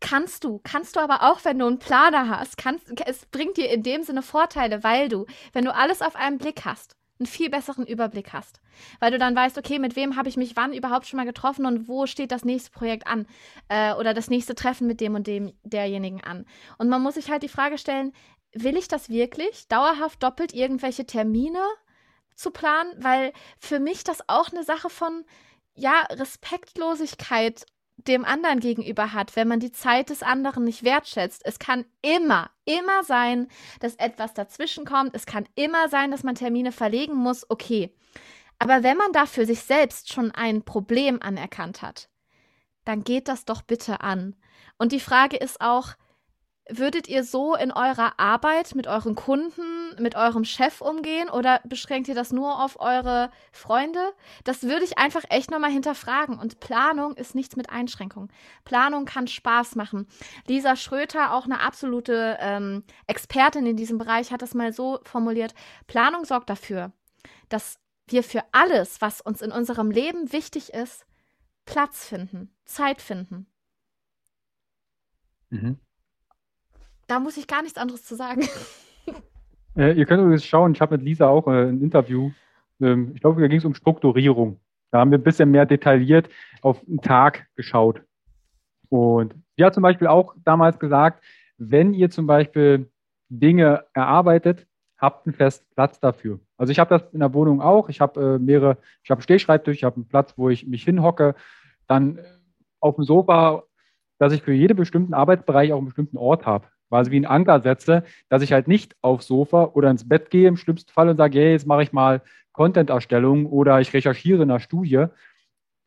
[0.00, 3.70] kannst du, kannst du aber auch, wenn du einen Planer hast, kannst, es bringt dir
[3.70, 7.48] in dem Sinne Vorteile, weil du, wenn du alles auf einen Blick hast, einen viel
[7.48, 8.60] besseren Überblick hast.
[8.98, 11.64] Weil du dann weißt, okay, mit wem habe ich mich wann überhaupt schon mal getroffen
[11.64, 13.26] und wo steht das nächste Projekt an
[13.68, 16.44] äh, oder das nächste Treffen mit dem und dem derjenigen an.
[16.78, 18.12] Und man muss sich halt die Frage stellen,
[18.52, 19.68] will ich das wirklich?
[19.68, 21.60] Dauerhaft doppelt irgendwelche Termine
[22.34, 22.92] zu planen?
[22.98, 25.24] Weil für mich das auch eine Sache von,
[25.74, 27.66] ja, Respektlosigkeit
[27.96, 31.42] dem anderen gegenüber hat, wenn man die Zeit des anderen nicht wertschätzt.
[31.44, 33.48] Es kann immer, immer sein,
[33.80, 35.14] dass etwas dazwischen kommt.
[35.14, 37.48] Es kann immer sein, dass man Termine verlegen muss.
[37.48, 37.94] Okay.
[38.58, 42.08] Aber wenn man dafür sich selbst schon ein Problem anerkannt hat,
[42.84, 44.36] dann geht das doch bitte an.
[44.76, 45.94] Und die Frage ist auch,
[46.70, 52.08] Würdet ihr so in eurer Arbeit mit euren Kunden, mit eurem Chef umgehen oder beschränkt
[52.08, 54.00] ihr das nur auf eure Freunde?
[54.44, 56.38] Das würde ich einfach echt nochmal hinterfragen.
[56.38, 58.30] Und Planung ist nichts mit Einschränkung.
[58.64, 60.06] Planung kann Spaß machen.
[60.46, 65.54] Lisa Schröter, auch eine absolute ähm, Expertin in diesem Bereich, hat das mal so formuliert.
[65.86, 66.92] Planung sorgt dafür,
[67.50, 71.04] dass wir für alles, was uns in unserem Leben wichtig ist,
[71.66, 73.46] Platz finden, Zeit finden.
[75.50, 75.78] Mhm.
[77.06, 78.42] Da muss ich gar nichts anderes zu sagen.
[79.76, 82.30] Äh, ihr könnt übrigens schauen, ich habe mit Lisa auch äh, ein Interview.
[82.80, 84.60] Ähm, ich glaube, da ging es um Strukturierung.
[84.92, 86.28] Da haben wir ein bisschen mehr detailliert
[86.62, 88.00] auf einen Tag geschaut.
[88.88, 91.24] Und sie hat zum Beispiel auch damals gesagt,
[91.58, 92.88] wenn ihr zum Beispiel
[93.28, 94.64] Dinge erarbeitet,
[94.96, 96.38] habt einen festen Platz dafür.
[96.56, 97.88] Also ich habe das in der Wohnung auch.
[97.88, 100.84] Ich habe äh, mehrere, ich habe einen Stehschreibtisch, ich habe einen Platz, wo ich mich
[100.84, 101.34] hinhocke,
[101.88, 102.22] dann äh,
[102.78, 103.64] auf dem Sofa,
[104.18, 107.60] dass ich für jeden bestimmten Arbeitsbereich auch einen bestimmten Ort habe quasi wie ein Anker
[107.60, 111.16] setze, dass ich halt nicht aufs Sofa oder ins Bett gehe im schlimmsten Fall und
[111.16, 112.22] sage, hey, jetzt mache ich mal
[112.52, 115.06] Content-Erstellung oder ich recherchiere in einer Studie.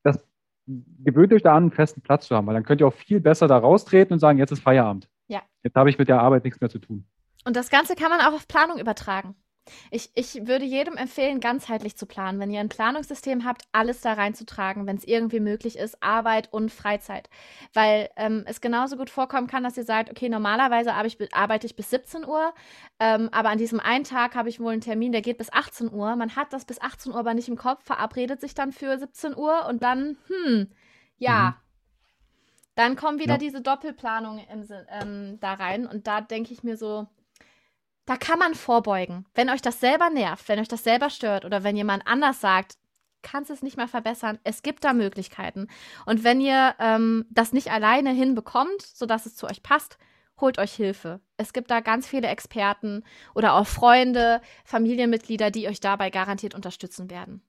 [0.03, 0.21] Das
[0.65, 3.21] gewöhnt euch da an, einen festen Platz zu haben, weil dann könnt ihr auch viel
[3.21, 5.07] besser da raustreten und sagen, jetzt ist Feierabend.
[5.29, 5.43] Ja.
[5.63, 7.05] Jetzt habe ich mit der Arbeit nichts mehr zu tun.
[7.45, 9.33] Und das Ganze kann man auch auf Planung übertragen.
[9.91, 12.39] Ich, ich würde jedem empfehlen, ganzheitlich zu planen.
[12.39, 16.71] Wenn ihr ein Planungssystem habt, alles da reinzutragen, wenn es irgendwie möglich ist, Arbeit und
[16.71, 17.29] Freizeit.
[17.73, 21.75] Weil ähm, es genauso gut vorkommen kann, dass ihr sagt, okay, normalerweise ich, arbeite ich
[21.75, 22.53] bis 17 Uhr,
[22.99, 25.91] ähm, aber an diesem einen Tag habe ich wohl einen Termin, der geht bis 18
[25.91, 26.15] Uhr.
[26.15, 29.35] Man hat das bis 18 Uhr aber nicht im Kopf, verabredet sich dann für 17
[29.35, 30.67] Uhr und dann, hm,
[31.17, 31.51] ja.
[31.51, 31.67] Mhm.
[32.75, 33.37] Dann kommen wieder ja.
[33.39, 34.45] diese Doppelplanungen
[35.01, 37.07] ähm, da rein und da denke ich mir so,
[38.07, 39.25] da kann man vorbeugen.
[39.35, 42.77] Wenn euch das selber nervt, wenn euch das selber stört oder wenn jemand anders sagt,
[43.21, 44.39] kannst es nicht mehr verbessern.
[44.43, 45.67] Es gibt da Möglichkeiten.
[46.05, 49.97] Und wenn ihr ähm, das nicht alleine hinbekommt, sodass es zu euch passt,
[50.39, 51.19] holt euch Hilfe.
[51.35, 53.03] Es gibt da ganz viele Experten
[53.35, 57.41] oder auch Freunde, Familienmitglieder, die euch dabei garantiert unterstützen werden.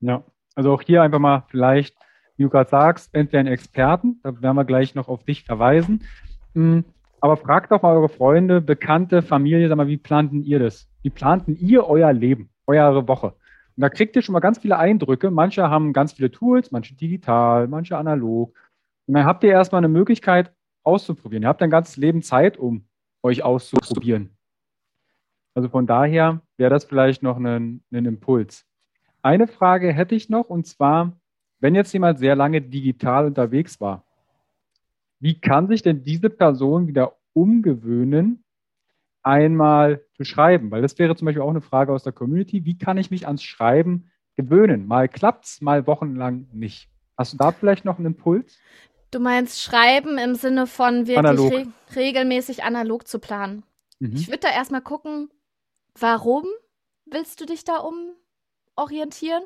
[0.00, 0.24] Ja,
[0.54, 1.96] also auch hier einfach mal vielleicht,
[2.36, 6.06] wie du gerade sagst, entweder einen Experten, da werden wir gleich noch auf dich verweisen.
[7.22, 10.88] Aber fragt doch mal eure Freunde, Bekannte, Familie, sag mal, wie planten ihr das?
[11.02, 13.28] Wie planten ihr euer Leben, eure Woche?
[13.76, 15.30] Und da kriegt ihr schon mal ganz viele Eindrücke.
[15.30, 18.58] Manche haben ganz viele Tools, manche digital, manche analog.
[19.06, 20.52] Und dann habt ihr erstmal eine Möglichkeit
[20.82, 21.44] auszuprobieren.
[21.44, 22.88] Ihr habt ein ganzes Leben Zeit, um
[23.22, 24.36] euch auszuprobieren.
[25.54, 28.66] Also von daher wäre das vielleicht noch ein, ein Impuls.
[29.22, 31.12] Eine Frage hätte ich noch, und zwar,
[31.60, 34.04] wenn jetzt jemand sehr lange digital unterwegs war,
[35.22, 38.44] wie kann sich denn diese Person wieder umgewöhnen,
[39.22, 40.72] einmal zu schreiben?
[40.72, 42.64] Weil das wäre zum Beispiel auch eine Frage aus der Community.
[42.64, 44.84] Wie kann ich mich ans Schreiben gewöhnen?
[44.84, 46.90] Mal klappt's, mal wochenlang nicht.
[47.16, 48.58] Hast du da vielleicht noch einen Impuls?
[49.12, 53.62] Du meinst Schreiben im Sinne von wirklich re regelmäßig analog zu planen.
[54.00, 54.16] Mhm.
[54.16, 55.30] Ich würde da erstmal gucken,
[55.96, 56.46] warum
[57.04, 57.76] willst du dich da
[58.76, 59.44] umorientieren?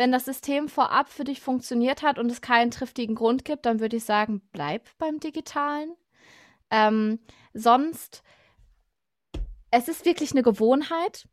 [0.00, 3.80] Wenn das System vorab für dich funktioniert hat und es keinen triftigen Grund gibt, dann
[3.80, 5.94] würde ich sagen, bleib beim Digitalen.
[6.70, 7.18] Ähm,
[7.52, 8.22] sonst,
[9.70, 11.28] es ist wirklich eine Gewohnheit.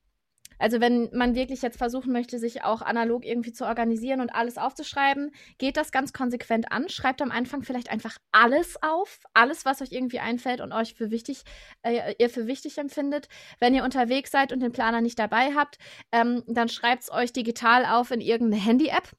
[0.60, 4.58] Also wenn man wirklich jetzt versuchen möchte, sich auch analog irgendwie zu organisieren und alles
[4.58, 6.90] aufzuschreiben, geht das ganz konsequent an.
[6.90, 11.12] Schreibt am Anfang vielleicht einfach alles auf, alles, was euch irgendwie einfällt und euch für
[11.12, 11.44] wichtig,
[11.84, 13.28] äh, ihr für wichtig empfindet.
[13.60, 15.78] Wenn ihr unterwegs seid und den Planer nicht dabei habt,
[16.12, 19.12] ähm, dann schreibt es euch digital auf in irgendeine Handy-App.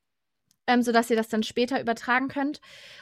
[0.67, 2.61] Ähm, sodass ihr das dann später übertragen könnt.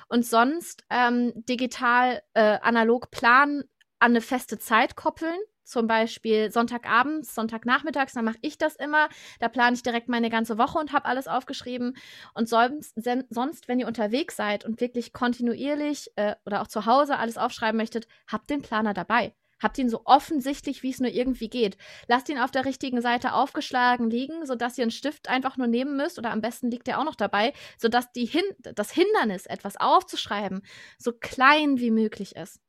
[0.09, 3.64] Und sonst ähm, digital äh, analog planen,
[3.99, 5.37] an eine feste Zeit koppeln
[5.67, 9.09] zum Beispiel Sonntagabends, Sonntagnachmittags, dann mache ich das immer.
[9.41, 11.97] Da plane ich direkt meine ganze Woche und habe alles aufgeschrieben.
[12.35, 12.95] Und sonst,
[13.31, 17.77] sonst, wenn ihr unterwegs seid und wirklich kontinuierlich äh, oder auch zu Hause alles aufschreiben
[17.77, 19.35] möchtet, habt den Planer dabei.
[19.62, 21.79] Habt ihn so offensichtlich, wie es nur irgendwie geht.
[22.09, 25.97] Lasst ihn auf der richtigen Seite aufgeschlagen liegen, sodass ihr einen Stift einfach nur nehmen
[25.97, 29.79] müsst oder am besten liegt er auch noch dabei, sodass die Hin das Hindernis, etwas
[29.79, 30.62] aufzuschreiben,
[30.99, 32.61] so klein wie möglich ist.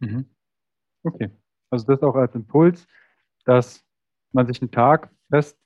[0.00, 0.30] Mhm.
[1.04, 1.30] Okay.
[1.70, 2.86] Also das auch als Impuls,
[3.44, 3.84] dass
[4.32, 5.58] man sich einen Tag fest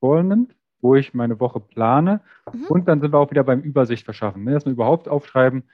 [0.00, 2.20] vornimmt, wo ich meine Woche plane.
[2.52, 2.66] Mhm.
[2.68, 4.44] Und dann sind wir auch wieder beim Übersicht verschaffen.
[4.44, 4.52] Ne?
[4.52, 5.64] Erstmal überhaupt aufschreiben,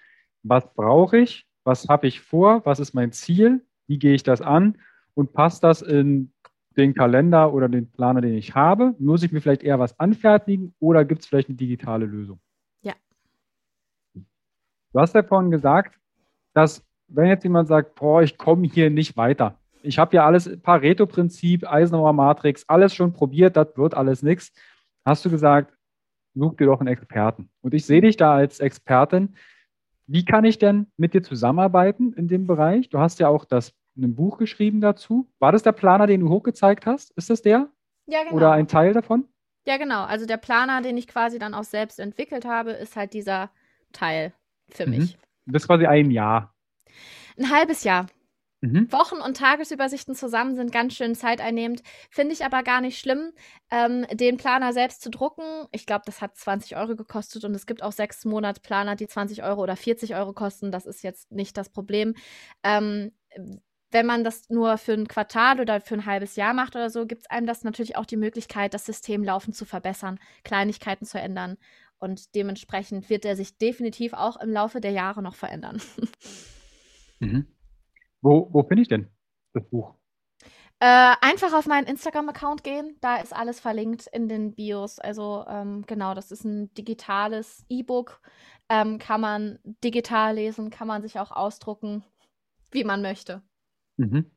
[0.42, 4.40] was brauche ich, was habe ich vor, was ist mein Ziel, wie gehe ich das
[4.40, 4.78] an
[5.14, 6.32] und passt das in
[6.76, 8.94] den Kalender oder den Planer, den ich habe?
[8.98, 12.40] Muss ich mir vielleicht eher was anfertigen oder gibt es vielleicht eine digitale Lösung?
[12.82, 12.94] Ja.
[14.14, 15.98] Du hast ja vorhin gesagt,
[16.52, 20.50] dass wenn jetzt jemand sagt, boah, ich komme hier nicht weiter, ich habe ja alles,
[20.62, 24.52] Pareto-Prinzip, Eisenhower Matrix, alles schon probiert, das wird alles nichts.
[25.04, 25.76] Hast du gesagt,
[26.34, 27.50] such dir doch einen Experten.
[27.60, 29.36] Und ich sehe dich da als Expertin.
[30.06, 32.88] Wie kann ich denn mit dir zusammenarbeiten in dem Bereich?
[32.88, 35.30] Du hast ja auch das ein Buch geschrieben dazu.
[35.38, 37.12] War das der Planer, den du hochgezeigt hast?
[37.12, 37.68] Ist das der?
[38.06, 38.36] Ja, genau.
[38.36, 39.28] Oder ein Teil davon?
[39.66, 40.04] Ja, genau.
[40.04, 43.50] Also der Planer, den ich quasi dann auch selbst entwickelt habe, ist halt dieser
[43.92, 44.32] Teil
[44.68, 44.98] für mhm.
[44.98, 45.18] mich.
[45.46, 46.54] Das ist quasi ein Jahr.
[47.38, 48.06] Ein halbes Jahr.
[48.64, 48.90] Mhm.
[48.90, 51.82] Wochen- und Tagesübersichten zusammen sind ganz schön zeiteinnehmend.
[52.08, 53.32] Finde ich aber gar nicht schlimm,
[53.70, 55.42] ähm, den Planer selbst zu drucken.
[55.70, 59.42] Ich glaube, das hat 20 Euro gekostet und es gibt auch sechs Monatsplaner, die 20
[59.42, 60.72] Euro oder 40 Euro kosten.
[60.72, 62.14] Das ist jetzt nicht das Problem.
[62.62, 63.12] Ähm,
[63.90, 67.06] wenn man das nur für ein Quartal oder für ein halbes Jahr macht oder so,
[67.06, 71.20] gibt es einem das natürlich auch die Möglichkeit, das System laufend zu verbessern, Kleinigkeiten zu
[71.20, 71.58] ändern.
[71.98, 75.82] Und dementsprechend wird er sich definitiv auch im Laufe der Jahre noch verändern.
[77.20, 77.46] Mhm.
[78.24, 79.06] Wo, wo finde ich denn
[79.52, 79.94] das Buch?
[80.80, 82.96] Äh, einfach auf meinen Instagram-Account gehen.
[83.02, 84.98] Da ist alles verlinkt in den Bios.
[84.98, 88.22] Also ähm, genau, das ist ein digitales E-Book.
[88.70, 92.02] Ähm, kann man digital lesen, kann man sich auch ausdrucken,
[92.70, 93.42] wie man möchte.
[93.98, 94.30] Mhm.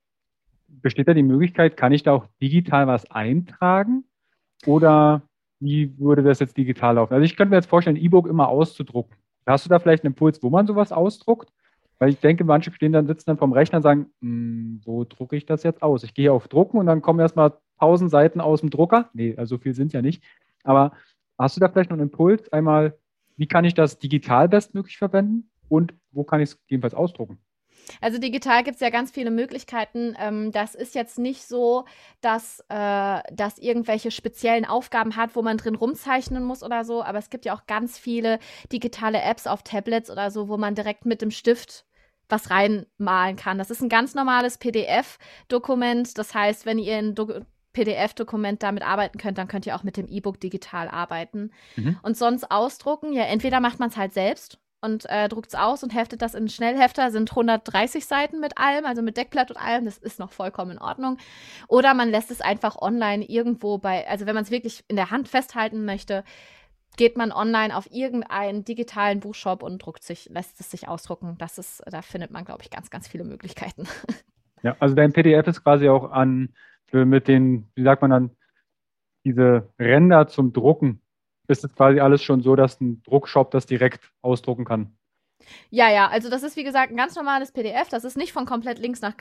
[0.67, 4.03] Besteht da die Möglichkeit, kann ich da auch digital was eintragen?
[4.65, 5.21] Oder
[5.61, 7.13] wie würde das jetzt digital laufen?
[7.13, 9.15] Also ich könnte mir jetzt vorstellen, ein E-Book immer auszudrucken.
[9.45, 11.53] Hast du da vielleicht einen Impuls, wo man sowas ausdruckt?
[11.99, 15.35] Weil ich denke, manche stehen dann, sitzen dann vom Rechner und sagen, hm, wo drucke
[15.35, 16.03] ich das jetzt aus?
[16.03, 19.09] Ich gehe auf Drucken und dann kommen erstmal tausend Seiten aus dem Drucker.
[19.13, 20.23] Nee, also so viel sind ja nicht.
[20.63, 20.91] Aber
[21.37, 22.51] hast du da vielleicht noch einen Impuls?
[22.51, 22.97] Einmal,
[23.35, 27.39] wie kann ich das digital bestmöglich verwenden und wo kann ich es jedenfalls ausdrucken?
[28.01, 30.15] Also digital gibt es ja ganz viele Möglichkeiten.
[30.19, 31.85] Ähm, das ist jetzt nicht so,
[32.21, 37.03] dass äh, das irgendwelche speziellen Aufgaben hat, wo man drin rumzeichnen muss oder so.
[37.03, 38.39] Aber es gibt ja auch ganz viele
[38.71, 41.85] digitale Apps auf Tablets oder so, wo man direkt mit dem Stift
[42.29, 43.57] was reinmalen kann.
[43.57, 46.17] Das ist ein ganz normales PDF-Dokument.
[46.17, 47.15] Das heißt, wenn ihr ein
[47.73, 51.51] PDF-Dokument damit arbeiten könnt, dann könnt ihr auch mit dem E-Book digital arbeiten.
[51.75, 51.99] Mhm.
[52.01, 55.83] Und sonst ausdrucken, ja, entweder macht man es halt selbst und äh, druckt es aus
[55.83, 57.11] und heftet das in einen Schnellhefter.
[57.11, 59.85] Sind 130 Seiten mit allem, also mit Deckblatt und allem.
[59.85, 61.17] Das ist noch vollkommen in Ordnung.
[61.67, 65.11] Oder man lässt es einfach online irgendwo bei, also wenn man es wirklich in der
[65.11, 66.23] Hand festhalten möchte,
[66.97, 71.35] geht man online auf irgendeinen digitalen Buchshop und druckt sich, lässt es sich ausdrucken.
[71.37, 73.87] Das ist, da findet man, glaube ich, ganz, ganz viele Möglichkeiten.
[74.63, 76.49] Ja, also dein PDF ist quasi auch an
[76.91, 78.35] mit den, wie sagt man dann,
[79.23, 80.99] diese Ränder zum Drucken.
[81.47, 84.97] Ist es quasi alles schon so, dass ein Druckshop das direkt ausdrucken kann?
[85.69, 87.89] Ja, ja, also das ist wie gesagt ein ganz normales PDF.
[87.89, 89.13] Das ist nicht von komplett links nach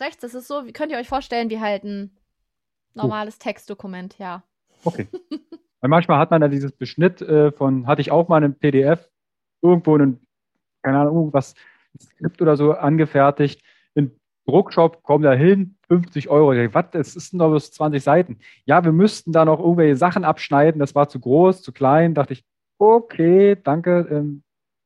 [0.00, 0.22] rechts.
[0.22, 2.16] Das ist so, wie könnt ihr euch vorstellen, wie halt ein
[2.94, 3.42] normales oh.
[3.44, 4.42] Textdokument, ja.
[4.84, 5.06] Okay.
[5.80, 9.08] Weil manchmal hat man da dieses Beschnitt äh, von, hatte ich auch mal ein PDF,
[9.62, 10.26] irgendwo einen,
[10.82, 11.54] keine Ahnung, irgendwas,
[12.00, 13.62] Skript oder so angefertigt.
[13.94, 14.12] In
[14.46, 16.52] Druckshop, komm da hin, 50 Euro.
[16.52, 18.38] Ich was, das ist nur bis 20 Seiten.
[18.64, 22.14] Ja, wir müssten da noch irgendwelche Sachen abschneiden, das war zu groß, zu klein.
[22.14, 22.44] Dachte ich,
[22.78, 24.42] okay, danke, ähm,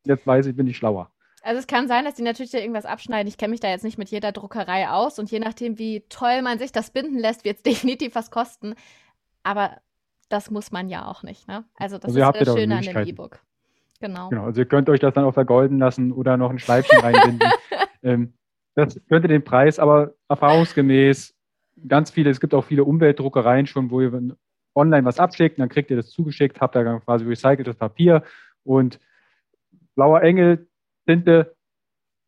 [0.07, 1.11] jetzt weiß ich, bin ich schlauer.
[1.43, 3.27] Also es kann sein, dass die natürlich da irgendwas abschneiden.
[3.27, 6.41] Ich kenne mich da jetzt nicht mit jeder Druckerei aus und je nachdem, wie toll
[6.43, 8.75] man sich das binden lässt, wird es definitiv was kosten.
[9.43, 9.77] Aber
[10.33, 11.47] das muss man ja auch nicht.
[11.47, 11.65] Ne?
[11.77, 13.41] Also das also ist das Schöne an dem E-Book.
[14.01, 14.31] Genau.
[14.31, 14.45] genau.
[14.45, 17.49] Also ihr könnt euch das dann auch vergolden lassen oder noch ein Schleifchen reinbinden.
[18.03, 18.33] ähm,
[18.75, 21.35] das könnte den Preis aber erfahrungsgemäß
[21.87, 24.37] ganz viele, es gibt auch viele Umweltdruckereien schon, wo ihr
[24.75, 28.23] online was abschickt, dann kriegt ihr das zugeschickt, habt da quasi recyceltes Papier
[28.65, 28.99] und
[29.95, 30.67] blauer Engel,
[31.07, 31.55] Tinte.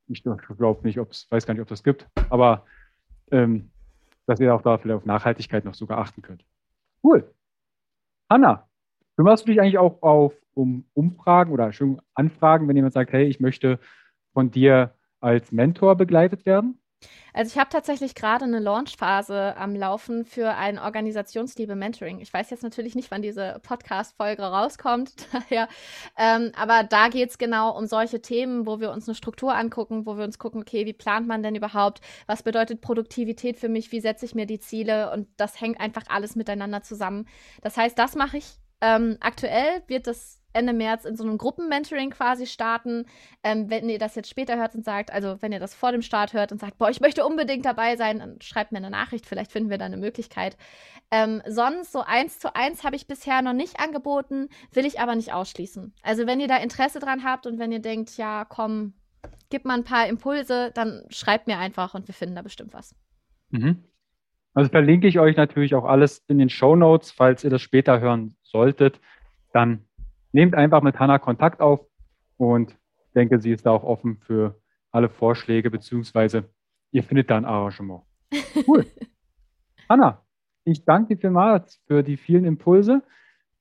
[0.09, 2.67] Ich glaube nicht, ob es, weiß gar nicht, ob das gibt, aber
[3.31, 3.71] ähm,
[4.27, 6.45] dass ihr auch da vielleicht auf Nachhaltigkeit noch sogar achten könnt.
[7.03, 7.33] Cool.
[8.35, 8.69] Hanna,
[9.15, 11.71] kümmerst du dich eigentlich auch auf um Umfragen oder
[12.15, 13.79] Anfragen, wenn jemand sagt, hey, ich möchte
[14.33, 16.81] von dir als Mentor begleitet werden?
[17.33, 22.21] Also ich habe tatsächlich gerade eine Launchphase am Laufen für ein Organisationsliebe Mentoring.
[22.21, 25.69] Ich weiß jetzt natürlich nicht, wann diese Podcast-Folge rauskommt, daher,
[26.17, 30.07] ähm, aber da geht es genau um solche Themen, wo wir uns eine Struktur angucken,
[30.07, 32.01] wo wir uns gucken, okay, wie plant man denn überhaupt?
[32.27, 33.93] Was bedeutet Produktivität für mich?
[33.93, 35.11] Wie setze ich mir die Ziele?
[35.13, 37.27] Und das hängt einfach alles miteinander zusammen.
[37.63, 42.11] Das heißt, das mache ich ähm, aktuell wird das Ende März in so einem Gruppenmentoring
[42.11, 43.07] quasi starten.
[43.43, 46.03] Ähm, wenn ihr das jetzt später hört und sagt, also wenn ihr das vor dem
[46.03, 49.27] Start hört und sagt, boah, ich möchte unbedingt dabei sein, dann schreibt mir eine Nachricht,
[49.27, 50.57] vielleicht finden wir da eine Möglichkeit.
[51.11, 55.15] Ähm, sonst so eins zu eins habe ich bisher noch nicht angeboten, will ich aber
[55.15, 55.93] nicht ausschließen.
[56.03, 58.95] Also wenn ihr da Interesse dran habt und wenn ihr denkt, ja, komm,
[59.51, 62.95] gib mal ein paar Impulse, dann schreibt mir einfach und wir finden da bestimmt was.
[63.51, 63.85] Mhm.
[64.55, 68.01] Also verlinke ich euch natürlich auch alles in den Show Notes, falls ihr das später
[68.01, 69.01] hören solltet,
[69.53, 69.84] dann
[70.35, 71.81] nehmt einfach mit Hanna Kontakt auf
[72.37, 72.77] und
[73.15, 74.61] denke, sie ist da auch offen für
[74.91, 76.51] alle Vorschläge, beziehungsweise
[76.91, 78.03] ihr findet da ein Arrangement.
[78.67, 78.85] Cool.
[79.89, 80.25] Hanna,
[80.65, 83.03] ich danke dir vielmals für die vielen Impulse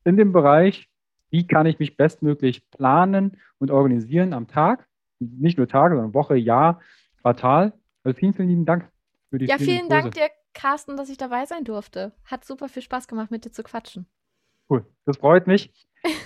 [0.03, 0.89] in dem Bereich,
[1.30, 4.88] wie kann ich mich bestmöglich planen und organisieren am Tag.
[5.19, 6.82] Nicht nur Tage, sondern Woche, Jahr,
[7.21, 7.74] Quartal.
[8.03, 8.89] Also vielen, vielen lieben Dank
[9.30, 12.13] für die Ja, vielen, vielen Dank dir, Carsten, dass ich dabei sein durfte.
[12.26, 14.07] Hat super viel Spaß gemacht, mit dir zu quatschen.
[14.69, 15.71] Cool, das freut mich.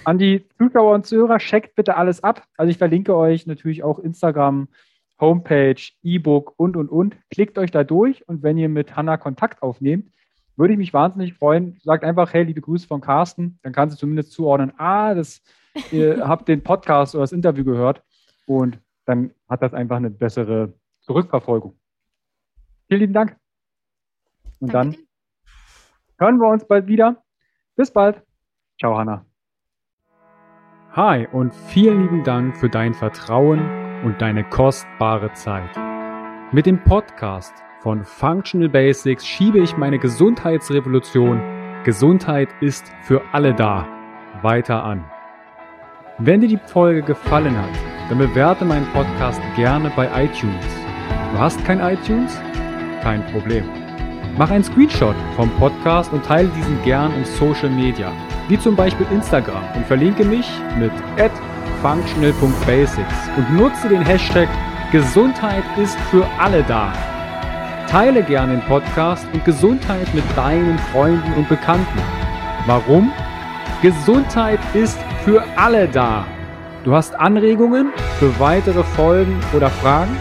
[0.04, 2.44] An die Zuschauer und Zuhörer, checkt bitte alles ab.
[2.58, 4.68] Also ich verlinke euch natürlich auch Instagram,
[5.20, 7.18] Homepage, E-Book und, und, und.
[7.30, 10.12] Klickt euch da durch und wenn ihr mit Hanna Kontakt aufnehmt,
[10.56, 11.80] würde ich mich wahnsinnig freuen.
[11.84, 13.60] Sagt einfach, hey, liebe Grüße von Carsten.
[13.62, 15.42] Dann kann sie zumindest zuordnen, ah, das,
[15.92, 18.04] ihr habt den Podcast oder das Interview gehört.
[18.46, 21.78] Und dann hat das einfach eine bessere Zurückverfolgung.
[22.88, 23.38] Vielen lieben Dank.
[24.60, 25.08] Und Danke dann
[26.20, 27.24] hören wir uns bald wieder.
[27.76, 28.22] Bis bald.
[28.80, 29.27] Ciao, Hanna.
[30.96, 33.60] Hi und vielen lieben Dank für dein Vertrauen
[34.04, 35.70] und deine kostbare Zeit.
[36.52, 41.42] Mit dem Podcast von Functional Basics schiebe ich meine Gesundheitsrevolution
[41.84, 43.88] Gesundheit ist für alle da
[44.42, 45.06] weiter an.
[46.18, 47.70] Wenn dir die Folge gefallen hat,
[48.10, 50.66] dann bewerte meinen Podcast gerne bei iTunes.
[51.34, 52.42] Du hast kein iTunes?
[53.04, 53.66] Kein Problem.
[54.38, 58.12] Mach einen Screenshot vom Podcast und teile diesen gern in Social Media,
[58.48, 60.92] wie zum Beispiel Instagram und verlinke mich mit
[61.82, 64.48] functional.basics und nutze den Hashtag
[64.92, 66.94] Gesundheit ist für alle da.
[67.90, 72.00] Teile gern den Podcast und Gesundheit mit deinen Freunden und Bekannten.
[72.66, 73.12] Warum?
[73.82, 76.26] Gesundheit ist für alle da.
[76.84, 80.18] Du hast Anregungen für weitere Folgen oder Fragen?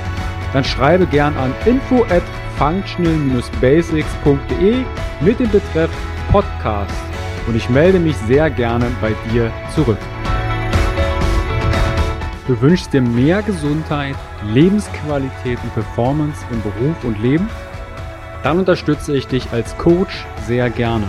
[0.53, 2.23] Dann schreibe gern an info at
[2.59, 4.85] functional-basics.de
[5.21, 5.91] mit dem Betreff
[6.31, 7.16] Podcast
[7.47, 9.99] und ich melde mich sehr gerne bei dir zurück.
[12.47, 14.15] Du wünschst dir mehr Gesundheit,
[14.53, 17.49] Lebensqualität und Performance im Beruf und Leben?
[18.43, 21.07] Dann unterstütze ich dich als Coach sehr gerne.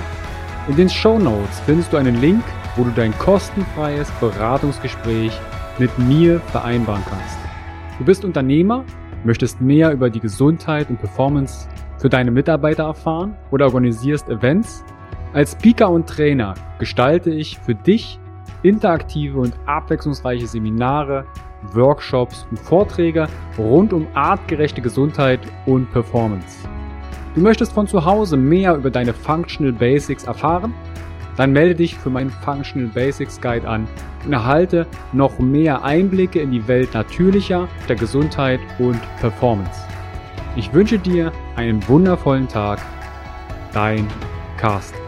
[0.67, 2.43] In den Show Notes findest du einen Link,
[2.75, 5.31] wo du dein kostenfreies Beratungsgespräch
[5.77, 7.37] mit mir vereinbaren kannst.
[7.99, 8.83] Du bist Unternehmer
[9.23, 11.67] möchtest mehr über die Gesundheit und Performance
[11.99, 14.83] für deine Mitarbeiter erfahren oder organisierst Events?
[15.33, 18.19] Als Speaker und Trainer gestalte ich für dich
[18.63, 21.25] interaktive und abwechslungsreiche Seminare,
[21.73, 26.67] Workshops und Vorträge rund um artgerechte Gesundheit und Performance.
[27.35, 30.73] Du möchtest von zu Hause mehr über deine Functional Basics erfahren?
[31.35, 33.87] Dann melde dich für meinen Functional Basics Guide an
[34.25, 39.81] und erhalte noch mehr Einblicke in die Welt natürlicher, der Gesundheit und Performance.
[40.55, 42.79] Ich wünsche dir einen wundervollen Tag.
[43.71, 44.07] Dein
[44.57, 45.06] Carsten.